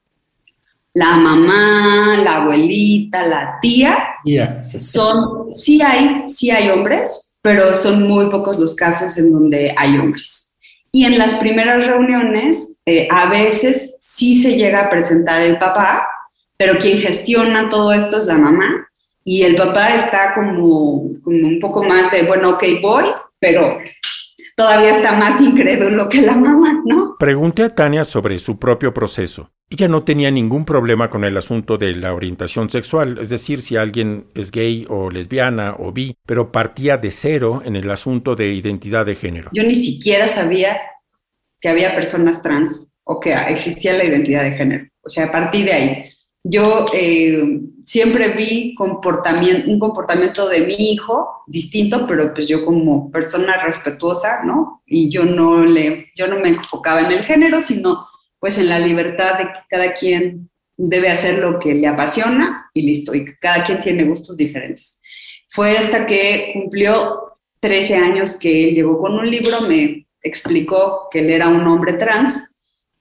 La 0.95 1.15
mamá, 1.15 2.17
la 2.25 2.39
abuelita, 2.39 3.25
la 3.25 3.59
tía, 3.63 4.09
Yeah. 4.25 4.65
son, 4.65 5.53
sí 5.53 5.81
hay, 5.81 6.29
sí 6.29 6.51
hay 6.51 6.71
hombres, 6.71 7.39
pero 7.41 7.73
son 7.73 8.09
muy 8.09 8.29
pocos 8.31 8.59
los 8.59 8.75
casos 8.75 9.17
en 9.19 9.33
donde 9.33 9.73
hay 9.79 9.97
hombres. 9.97 10.52
Y 10.95 11.07
en 11.07 11.19
las 11.19 11.35
primeras 11.35 11.87
reuniones, 11.87 12.79
eh, 12.85 13.09
a 13.11 13.31
veces 13.31 13.97
sí 14.01 14.41
se 14.41 14.57
llega 14.57 14.83
a 14.83 14.91
presentar 14.91 15.41
el 15.41 15.59
papá, 15.59 16.07
pero 16.59 16.79
quien 16.79 16.99
gestiona 16.99 17.71
todo 17.71 17.95
esto 17.95 18.19
es 18.19 18.27
la 18.27 18.35
mamá. 18.35 18.87
Y 19.25 19.43
el 19.43 19.55
papá 19.55 19.95
está 19.95 20.35
como, 20.35 21.11
como 21.25 21.49
un 21.49 21.59
poco 21.61 21.83
más 21.83 22.11
de, 22.13 22.25
bueno, 22.25 22.51
ok, 22.51 22.65
voy, 22.83 23.05
pero 23.39 23.79
todavía 24.57 24.97
está 24.97 25.13
más 25.13 25.41
incrédulo 25.41 26.09
que 26.09 26.23
la 26.23 26.37
mamá, 26.37 26.83
¿no? 26.85 27.17
Pregunté 27.19 27.65
a 27.65 27.75
Tania 27.75 28.05
sobre 28.05 28.39
su 28.39 28.59
propio 28.59 28.93
proceso. 28.93 29.51
Ella 29.71 29.89
no 29.89 30.03
tenía 30.03 30.31
ningún 30.31 30.67
problema 30.67 31.09
con 31.09 31.25
el 31.25 31.37
asunto 31.37 31.79
de 31.79 31.93
la 31.97 32.13
orientación 32.13 32.69
sexual, 32.69 33.19
es 33.21 33.31
decir, 33.31 33.63
si 33.63 33.77
alguien 33.77 34.27
es 34.35 34.51
gay 34.51 34.87
o 34.89 35.11
lesbiana 35.11 35.75
o 35.79 35.93
bi, 35.93 36.15
pero 36.27 36.53
partía 36.53 36.99
de 36.99 37.11
cero 37.11 37.63
en 37.65 37.77
el 37.77 37.91
asunto 37.91 38.37
de 38.37 38.53
identidad 38.53 39.07
de 39.07 39.15
género. 39.15 39.51
Yo 39.55 39.63
ni 39.63 39.75
siquiera 39.75 40.29
sabía 40.29 40.77
que 41.61 41.71
había 41.71 41.95
personas 41.95 42.43
trans 42.43 42.93
o 43.05 43.19
que 43.19 43.33
existía 43.33 43.95
la 43.95 44.05
identidad 44.05 44.43
de 44.43 44.53
género. 44.53 44.85
O 45.03 45.09
sea, 45.09 45.27
a 45.27 45.33
partir 45.33 45.65
de 45.65 45.73
ahí, 45.73 46.12
yo 46.45 46.87
eh, 46.93 47.61
siempre 47.87 48.29
vi 48.31 48.75
comportamiento, 48.75 49.71
un 49.71 49.79
comportamiento 49.79 50.49
de 50.49 50.63
mi 50.63 50.75
hijo 50.75 51.45
distinto, 51.47 52.07
pero 52.07 52.35
pues 52.35 52.49
yo 52.49 52.65
como 52.65 53.11
persona 53.11 53.63
respetuosa, 53.63 54.43
¿no? 54.45 54.83
Y 54.87 55.09
yo 55.11 55.25
no, 55.25 55.65
le, 55.65 56.11
yo 56.17 56.27
no 56.27 56.41
me 56.41 56.49
enfocaba 56.49 57.01
en 57.01 57.13
el 57.13 57.23
género, 57.23 57.61
sino 57.61 58.07
pues 58.41 58.59
en 58.59 58.69
la 58.69 58.81
libertad 58.81 59.39
de 59.39 59.45
que 59.45 59.61
cada 59.69 59.93
quien 59.93 60.51
debe 60.77 61.11
hacer 61.11 61.39
lo 61.39 61.59
que 61.61 61.75
le 61.75 61.87
apasiona 61.87 62.71
y 62.75 62.83
listo, 62.83 63.15
y 63.15 63.25
cada 63.37 63.63
quien 63.63 63.81
tiene 63.81 64.05
gustos 64.05 64.37
diferentes. 64.37 65.01
Fue 65.49 65.77
hasta 65.77 66.07
que 66.07 66.51
cumplió 66.55 67.39
13 67.61 67.97
años 67.97 68.37
que 68.37 68.69
él 68.69 68.75
llegó 68.75 68.99
con 68.99 69.13
un 69.13 69.31
libro, 69.31 69.61
me 69.61 70.09
explicó 70.23 71.09
que 71.11 71.21
él 71.21 71.31
era 71.31 71.49
un 71.49 71.67
hombre 71.67 71.93
trans 71.93 72.52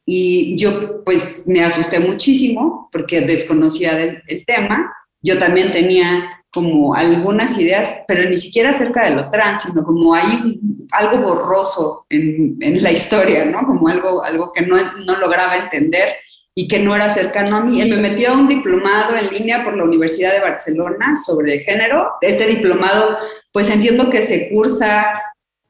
y 0.06 0.58
yo 0.58 1.04
pues 1.04 1.44
me 1.46 1.64
asusté 1.64 2.00
muchísimo 2.00 2.90
porque 2.92 3.22
desconocía 3.22 3.96
del, 3.96 4.22
el 4.28 4.46
tema. 4.46 4.94
Yo 5.22 5.38
también 5.38 5.72
tenía 5.72 6.42
como 6.52 6.94
algunas 6.94 7.58
ideas, 7.58 8.00
pero 8.08 8.30
ni 8.30 8.38
siquiera 8.38 8.72
acerca 8.72 9.06
de 9.06 9.16
lo 9.16 9.30
trans, 9.30 9.64
sino 9.64 9.84
como 9.84 10.14
hay 10.14 10.60
algo 10.92 11.20
borroso 11.20 12.06
en, 12.10 12.58
en 12.60 12.84
la 12.84 12.92
historia, 12.92 13.46
¿no? 13.46 13.66
Como 13.66 13.88
algo, 13.88 14.24
algo 14.24 14.52
que 14.52 14.66
no, 14.66 14.76
no 15.06 15.18
lograba 15.18 15.56
entender 15.56 16.10
y 16.54 16.68
que 16.68 16.80
no 16.80 16.96
era 16.96 17.08
cercano 17.08 17.58
a 17.58 17.62
mí. 17.62 17.82
Me 17.90 17.98
metió 17.98 18.32
a 18.32 18.34
un 18.34 18.48
diplomado 18.50 19.16
en 19.16 19.30
línea 19.30 19.64
por 19.64 19.78
la 19.78 19.86
Universidad 19.86 20.34
de 20.34 20.42
Barcelona 20.42 21.16
sobre 21.16 21.60
género. 21.60 22.12
Este 22.20 22.48
diplomado, 22.48 23.18
pues 23.54 23.70
entiendo 23.70 24.10
que 24.10 24.22
se 24.22 24.50
cursa 24.50 25.14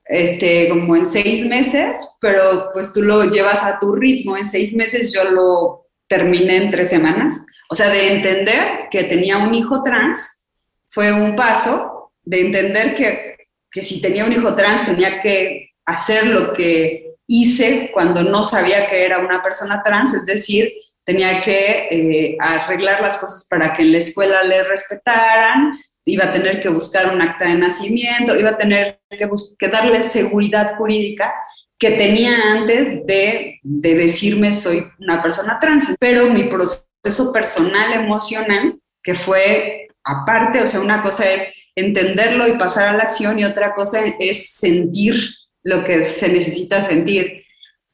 este, 0.06 0.70
como 0.70 0.96
en 0.96 1.06
seis 1.06 1.46
meses, 1.46 1.98
pero 2.20 2.70
pues 2.74 2.92
tú 2.92 3.02
lo 3.02 3.26
llevas 3.26 3.64
a 3.64 3.80
tu 3.80 3.96
ritmo. 3.96 4.38
En 4.38 4.50
seis 4.50 4.74
meses 4.74 5.14
yo 5.14 5.24
lo 5.26 5.88
terminé 6.08 6.58
en 6.58 6.72
tres 6.72 6.90
semanas. 6.90 7.40
O 7.70 7.76
sea, 7.76 7.90
de 7.90 8.16
entender 8.16 8.90
que 8.90 9.06
tenía 9.06 9.38
un 9.38 9.54
hijo 9.54 9.82
trans 9.82 10.46
fue 10.90 11.14
un 11.14 11.36
paso, 11.36 12.12
de 12.24 12.42
entender 12.42 12.96
que, 12.96 13.38
que 13.72 13.82
si 13.82 14.02
tenía 14.02 14.26
un 14.26 14.34
hijo 14.34 14.56
trans 14.56 14.86
tenía 14.86 15.22
que 15.22 15.72
hacer 15.86 16.28
lo 16.28 16.54
que 16.54 17.16
hice 17.28 17.92
cuando 17.94 18.24
no 18.24 18.44
sabía 18.44 18.88
que 18.88 19.06
era 19.06 19.20
una 19.20 19.42
persona 19.42 19.82
trans, 19.82 20.14
es 20.14 20.26
decir, 20.26 20.74
tenía 21.06 21.42
que 21.42 21.88
eh, 21.90 22.38
arreglar 22.40 23.02
las 23.02 23.18
cosas 23.18 23.46
para 23.50 23.74
que 23.74 23.84
en 23.84 23.94
la 23.94 23.98
escuela 24.00 24.44
le 24.44 24.64
respetaran, 24.64 25.80
iba 26.12 26.26
a 26.26 26.34
tener 26.34 26.62
que 26.62 26.70
buscar 26.70 27.14
un 27.14 27.22
acta 27.22 27.46
de 27.46 27.56
nacimiento, 27.56 28.38
iba 28.38 28.52
a 28.52 28.58
tener 28.58 29.00
que, 29.10 29.30
que 29.58 29.68
darle 29.68 30.04
seguridad 30.04 30.76
jurídica 30.78 31.34
que 31.82 31.92
tenía 31.92 32.36
antes 32.54 33.06
de, 33.08 33.60
de 33.64 33.96
decirme 33.96 34.54
soy 34.54 34.86
una 35.00 35.20
persona 35.20 35.60
trans. 35.60 35.88
Pero 36.00 36.28
mi 36.28 36.44
proceso 36.44 37.34
personal, 37.34 37.92
emocional, 37.94 38.80
que 39.02 39.16
fue 39.16 39.88
aparte, 40.04 40.62
o 40.62 40.68
sea, 40.68 40.80
una 40.80 41.02
cosa 41.02 41.28
es 41.28 41.52
entenderlo 41.76 42.48
y 42.48 42.58
pasar 42.60 42.90
a 42.90 42.94
la 42.98 43.04
acción 43.04 43.40
y 43.40 43.46
otra 43.46 43.74
cosa 43.74 44.02
es 44.20 44.54
sentir 44.54 45.16
lo 45.64 45.84
que 45.84 46.04
se 46.04 46.30
necesita 46.30 46.82
sentir. 46.82 47.46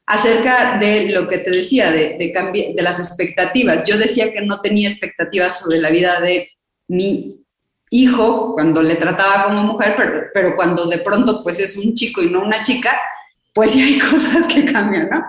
Acerca 0.06 0.78
de 0.78 1.06
lo 1.06 1.26
que 1.26 1.38
te 1.38 1.50
decía, 1.50 1.90
de, 1.90 2.18
de, 2.18 2.74
de 2.76 2.82
las 2.82 2.98
expectativas. 2.98 3.84
Yo 3.84 3.96
decía 3.96 4.32
que 4.32 4.42
no 4.42 4.60
tenía 4.60 4.88
expectativas 4.88 5.60
sobre 5.60 5.80
la 5.80 5.90
vida 5.90 6.20
de 6.20 6.50
mi 6.88 7.42
hijo 7.90 8.54
cuando 8.54 8.82
le 8.82 8.96
trataba 8.96 9.44
como 9.44 9.62
mujer, 9.62 9.94
pero, 9.96 10.12
pero 10.32 10.56
cuando 10.56 10.86
de 10.86 10.98
pronto 10.98 11.42
pues 11.42 11.60
es 11.60 11.76
un 11.76 11.94
chico 11.94 12.22
y 12.22 12.30
no 12.30 12.42
una 12.42 12.62
chica, 12.62 12.98
pues 13.54 13.72
sí 13.72 13.82
hay 13.82 13.98
cosas 14.10 14.46
que 14.46 14.64
cambian, 14.64 15.08
¿no? 15.10 15.24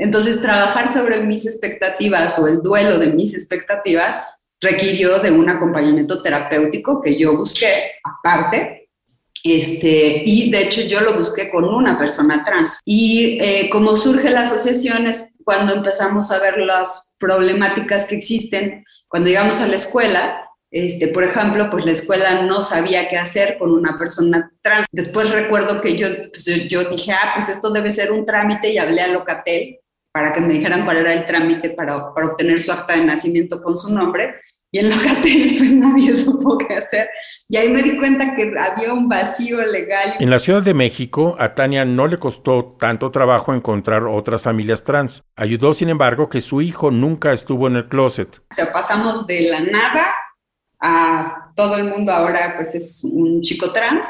Entonces, 0.00 0.40
trabajar 0.40 0.90
sobre 0.90 1.22
mis 1.24 1.44
expectativas 1.44 2.38
o 2.38 2.48
el 2.48 2.62
duelo 2.62 2.98
de 2.98 3.08
mis 3.08 3.34
expectativas 3.34 4.20
requirió 4.58 5.18
de 5.18 5.30
un 5.30 5.48
acompañamiento 5.50 6.22
terapéutico 6.22 7.02
que 7.02 7.18
yo 7.18 7.36
busqué 7.36 7.92
aparte. 8.02 8.88
Este, 9.44 10.22
y 10.24 10.50
de 10.50 10.62
hecho 10.62 10.82
yo 10.82 11.00
lo 11.00 11.16
busqué 11.16 11.50
con 11.50 11.64
una 11.64 11.98
persona 11.98 12.42
trans. 12.44 12.80
Y 12.84 13.38
eh, 13.40 13.68
como 13.70 13.94
surge 13.94 14.30
la 14.30 14.42
asociación 14.42 15.06
es 15.06 15.28
cuando 15.44 15.74
empezamos 15.74 16.30
a 16.30 16.38
ver 16.38 16.58
las 16.58 17.16
problemáticas 17.18 18.06
que 18.06 18.16
existen, 18.16 18.84
cuando 19.06 19.28
llegamos 19.28 19.60
a 19.60 19.68
la 19.68 19.76
escuela, 19.76 20.49
este, 20.70 21.08
por 21.08 21.24
ejemplo, 21.24 21.68
pues 21.70 21.84
la 21.84 21.90
escuela 21.90 22.42
no 22.42 22.62
sabía 22.62 23.08
qué 23.08 23.16
hacer 23.16 23.58
con 23.58 23.72
una 23.72 23.98
persona 23.98 24.52
trans. 24.62 24.86
Después 24.92 25.30
recuerdo 25.30 25.80
que 25.80 25.96
yo, 25.96 26.06
pues, 26.30 26.44
yo, 26.44 26.82
yo 26.82 26.90
dije, 26.90 27.12
ah, 27.12 27.32
pues 27.34 27.48
esto 27.48 27.70
debe 27.70 27.90
ser 27.90 28.12
un 28.12 28.24
trámite 28.24 28.70
y 28.70 28.78
hablé 28.78 29.02
a 29.02 29.08
Locatel 29.08 29.80
para 30.12 30.32
que 30.32 30.40
me 30.40 30.54
dijeran 30.54 30.84
cuál 30.84 30.98
era 30.98 31.12
el 31.12 31.26
trámite 31.26 31.70
para, 31.70 32.14
para 32.14 32.28
obtener 32.28 32.60
su 32.60 32.70
acta 32.70 32.96
de 32.96 33.04
nacimiento 33.04 33.60
con 33.60 33.76
su 33.76 33.92
nombre. 33.92 34.34
Y 34.72 34.78
en 34.78 34.90
Locatel, 34.90 35.54
pues 35.58 35.72
nadie 35.72 36.14
supo 36.14 36.56
qué 36.56 36.76
hacer. 36.76 37.08
Y 37.48 37.56
ahí 37.56 37.68
me 37.68 37.82
di 37.82 37.98
cuenta 37.98 38.36
que 38.36 38.52
había 38.56 38.94
un 38.94 39.08
vacío 39.08 39.60
legal. 39.60 40.14
En 40.20 40.30
la 40.30 40.38
Ciudad 40.38 40.62
de 40.62 40.74
México, 40.74 41.34
a 41.40 41.56
Tania 41.56 41.84
no 41.84 42.06
le 42.06 42.18
costó 42.18 42.76
tanto 42.78 43.10
trabajo 43.10 43.52
encontrar 43.52 44.04
otras 44.04 44.42
familias 44.42 44.84
trans. 44.84 45.24
Ayudó, 45.34 45.74
sin 45.74 45.88
embargo, 45.88 46.28
que 46.28 46.40
su 46.40 46.62
hijo 46.62 46.92
nunca 46.92 47.32
estuvo 47.32 47.66
en 47.66 47.74
el 47.74 47.88
closet. 47.88 48.38
O 48.52 48.54
sea, 48.54 48.72
pasamos 48.72 49.26
de 49.26 49.40
la 49.42 49.58
nada 49.58 50.06
a 50.80 51.52
todo 51.54 51.76
el 51.76 51.88
mundo 51.88 52.12
ahora 52.12 52.54
pues 52.56 52.74
es 52.74 53.04
un 53.04 53.40
chico 53.42 53.72
trans. 53.72 54.08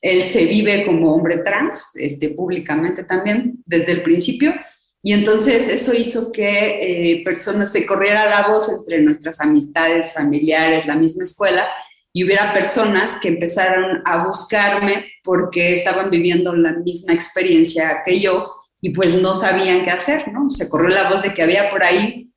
Él 0.00 0.22
se 0.22 0.44
vive 0.46 0.84
como 0.84 1.14
hombre 1.14 1.38
trans, 1.38 1.92
este, 1.96 2.30
públicamente 2.30 3.04
también, 3.04 3.62
desde 3.64 3.92
el 3.92 4.02
principio. 4.02 4.54
Y 5.02 5.12
entonces 5.12 5.68
eso 5.68 5.94
hizo 5.94 6.30
que 6.32 7.12
eh, 7.12 7.24
personas 7.24 7.72
se 7.72 7.84
corriera 7.84 8.26
la 8.26 8.48
voz 8.48 8.70
entre 8.70 9.00
nuestras 9.02 9.40
amistades, 9.40 10.14
familiares, 10.14 10.86
la 10.86 10.94
misma 10.94 11.24
escuela, 11.24 11.66
y 12.12 12.24
hubiera 12.24 12.54
personas 12.54 13.16
que 13.16 13.28
empezaron 13.28 14.00
a 14.04 14.24
buscarme 14.26 15.06
porque 15.22 15.72
estaban 15.72 16.10
viviendo 16.10 16.54
la 16.54 16.72
misma 16.72 17.12
experiencia 17.12 18.02
que 18.06 18.20
yo 18.20 18.50
y 18.80 18.90
pues 18.90 19.14
no 19.14 19.34
sabían 19.34 19.82
qué 19.82 19.90
hacer, 19.90 20.30
¿no? 20.32 20.48
Se 20.48 20.68
corrió 20.68 20.88
la 20.88 21.10
voz 21.10 21.22
de 21.22 21.34
que 21.34 21.42
había 21.42 21.70
por 21.70 21.82
ahí 21.82 22.30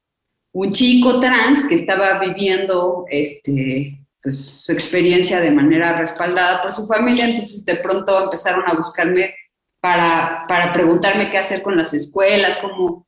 un 0.60 0.72
chico 0.72 1.20
trans 1.20 1.64
que 1.66 1.76
estaba 1.76 2.18
viviendo 2.18 3.06
este, 3.12 4.00
pues, 4.24 4.44
su 4.44 4.72
experiencia 4.72 5.40
de 5.40 5.52
manera 5.52 5.96
respaldada 5.96 6.64
por 6.64 6.72
su 6.72 6.88
familia, 6.88 7.26
entonces 7.26 7.64
de 7.64 7.76
pronto 7.76 8.24
empezaron 8.24 8.64
a 8.68 8.74
buscarme 8.74 9.36
para, 9.80 10.46
para 10.48 10.74
preguntarme 10.74 11.30
qué 11.30 11.38
hacer 11.38 11.62
con 11.62 11.78
las 11.78 11.94
escuelas, 11.94 12.58
cómo, 12.58 13.06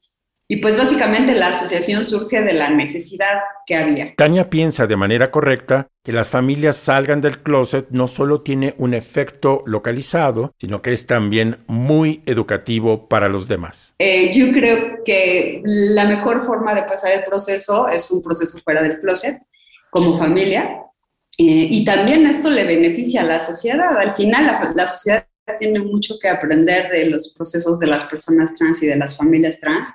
y 0.52 0.58
pues 0.58 0.76
básicamente 0.76 1.36
la 1.36 1.50
asociación 1.50 2.04
surge 2.04 2.42
de 2.42 2.54
la 2.54 2.72
necesidad 2.72 3.36
que 3.68 3.76
había. 3.76 4.16
Tania 4.16 4.50
piensa 4.50 4.88
de 4.88 4.96
manera 4.96 5.30
correcta 5.30 5.88
que 6.04 6.12
las 6.12 6.30
familias 6.30 6.76
salgan 6.76 7.22
del 7.22 7.44
closet 7.44 7.86
no 7.92 8.08
solo 8.08 8.42
tiene 8.42 8.74
un 8.80 8.96
efecto 8.96 9.62
localizado, 9.68 10.56
sino 10.60 10.82
que 10.82 10.92
es 10.92 11.06
también 11.06 11.60
muy 11.68 12.24
educativo 12.26 13.08
para 13.08 13.30
los 13.30 13.48
demás. 13.48 13.94
Eh, 14.00 14.32
yo 14.34 14.52
creo 14.52 15.04
que 15.06 15.62
la 15.64 16.06
mejor 16.06 16.44
forma 16.44 16.74
de 16.74 16.82
pasar 16.82 17.12
el 17.12 17.24
proceso 17.26 17.88
es 17.88 18.10
un 18.10 18.24
proceso 18.24 18.58
fuera 18.58 18.82
del 18.82 18.98
closet, 18.98 19.38
como 19.92 20.18
familia, 20.18 20.82
eh, 21.38 21.68
y 21.70 21.86
también 21.86 22.26
esto 22.26 22.50
le 22.50 22.64
beneficia 22.64 23.22
a 23.22 23.26
la 23.26 23.40
sociedad. 23.40 23.96
Al 23.96 24.16
final, 24.16 24.48
la, 24.48 24.72
la 24.76 24.88
sociedad 24.88 25.28
tiene 25.60 25.80
mucho 25.80 26.16
que 26.20 26.28
aprender 26.28 26.90
de 26.90 27.06
los 27.06 27.36
procesos 27.38 27.80
de 27.80 27.86
las 27.86 28.04
personas 28.06 28.56
trans 28.56 28.82
y 28.82 28.88
de 28.88 28.96
las 28.96 29.16
familias 29.16 29.60
trans 29.60 29.90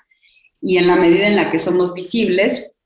y 0.65 0.79
en 0.79 0.87
la 0.87 0.97
medida 0.97 1.27
en 1.27 1.37
la 1.37 1.51
que 1.51 1.59
somos 1.59 1.93
visibles, 1.93 2.77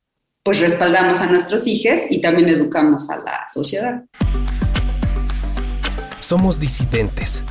pues 0.43 0.59
respaldamos 0.59 1.21
a 1.21 1.27
nuestros 1.27 1.67
hijos 1.67 2.01
y 2.11 2.21
también 2.21 2.49
educamos 2.49 3.09
a 3.09 3.19
la 3.19 3.47
sociedad. 3.53 4.05
Somos 6.19 6.59
disidentes. 6.59 7.45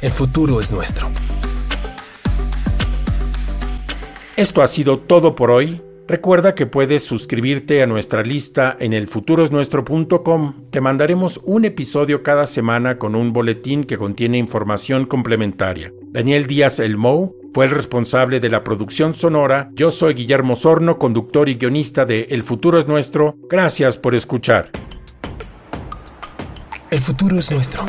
El 0.00 0.10
futuro 0.10 0.60
es 0.60 0.72
nuestro. 0.72 1.10
Esto 4.36 4.62
ha 4.62 4.66
sido 4.66 5.00
todo 5.00 5.34
por 5.34 5.50
hoy. 5.50 5.82
Recuerda 6.06 6.54
que 6.54 6.64
puedes 6.64 7.02
suscribirte 7.02 7.82
a 7.82 7.86
nuestra 7.86 8.22
lista 8.22 8.74
en 8.80 8.94
elfuturosnuestro.com. 8.94 10.70
Te 10.70 10.80
mandaremos 10.80 11.38
un 11.44 11.66
episodio 11.66 12.22
cada 12.22 12.46
semana 12.46 12.98
con 12.98 13.14
un 13.14 13.34
boletín 13.34 13.84
que 13.84 13.98
contiene 13.98 14.38
información 14.38 15.04
complementaria. 15.04 15.92
Daniel 16.12 16.46
Díaz 16.46 16.78
El 16.78 16.96
Mou 16.96 17.37
fue 17.52 17.64
el 17.64 17.70
responsable 17.70 18.40
de 18.40 18.48
la 18.48 18.62
producción 18.62 19.14
sonora. 19.14 19.70
Yo 19.74 19.90
soy 19.90 20.14
Guillermo 20.14 20.56
Sorno, 20.56 20.98
conductor 20.98 21.48
y 21.48 21.56
guionista 21.56 22.04
de 22.04 22.26
El 22.30 22.42
futuro 22.42 22.78
es 22.78 22.86
nuestro. 22.86 23.36
Gracias 23.48 23.98
por 23.98 24.14
escuchar. 24.14 24.70
El 26.90 27.00
futuro 27.00 27.38
es 27.38 27.50
nuestro. 27.50 27.84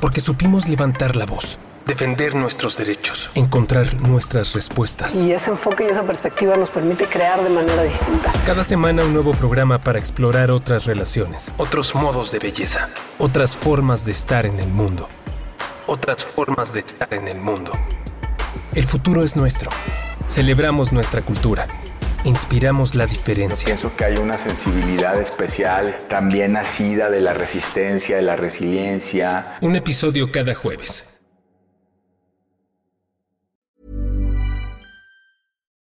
Porque 0.00 0.20
supimos 0.20 0.68
levantar 0.68 1.16
la 1.16 1.26
voz, 1.26 1.58
defender 1.86 2.34
nuestros 2.36 2.76
derechos, 2.76 3.30
encontrar 3.34 3.92
nuestras 4.02 4.54
respuestas. 4.54 5.22
Y 5.24 5.32
ese 5.32 5.50
enfoque 5.50 5.84
y 5.84 5.88
esa 5.88 6.04
perspectiva 6.04 6.56
nos 6.56 6.70
permite 6.70 7.06
crear 7.06 7.42
de 7.42 7.50
manera 7.50 7.82
distinta. 7.82 8.32
Cada 8.46 8.62
semana 8.62 9.04
un 9.04 9.12
nuevo 9.12 9.32
programa 9.32 9.78
para 9.78 9.98
explorar 9.98 10.52
otras 10.52 10.84
relaciones, 10.84 11.52
otros 11.56 11.94
modos 11.96 12.30
de 12.30 12.38
belleza, 12.38 12.88
otras 13.18 13.56
formas 13.56 14.04
de 14.04 14.12
estar 14.12 14.46
en 14.46 14.60
el 14.60 14.68
mundo, 14.68 15.08
otras 15.88 16.24
formas 16.24 16.72
de 16.72 16.80
estar 16.80 17.12
en 17.12 17.26
el 17.26 17.38
mundo. 17.40 17.72
El 18.74 18.84
futuro 18.84 19.24
es 19.24 19.36
nuestro. 19.36 19.68
Celebramos 20.26 20.92
nuestra 20.92 21.22
cultura. 21.22 21.66
Inspiramos 22.24 22.94
la 22.94 23.06
diferencia. 23.06 23.66
Pienso 23.66 23.96
que 23.96 24.04
hay 24.04 24.16
una 24.16 24.34
sensibilidad 24.34 25.20
especial 25.20 26.06
también 26.08 26.52
nacida 26.52 27.10
de 27.10 27.20
la 27.20 27.34
resistencia, 27.34 28.14
de 28.14 28.22
la 28.22 28.36
resiliencia. 28.36 29.56
Un 29.60 29.74
episodio 29.74 30.30
cada 30.30 30.54
jueves. 30.54 31.19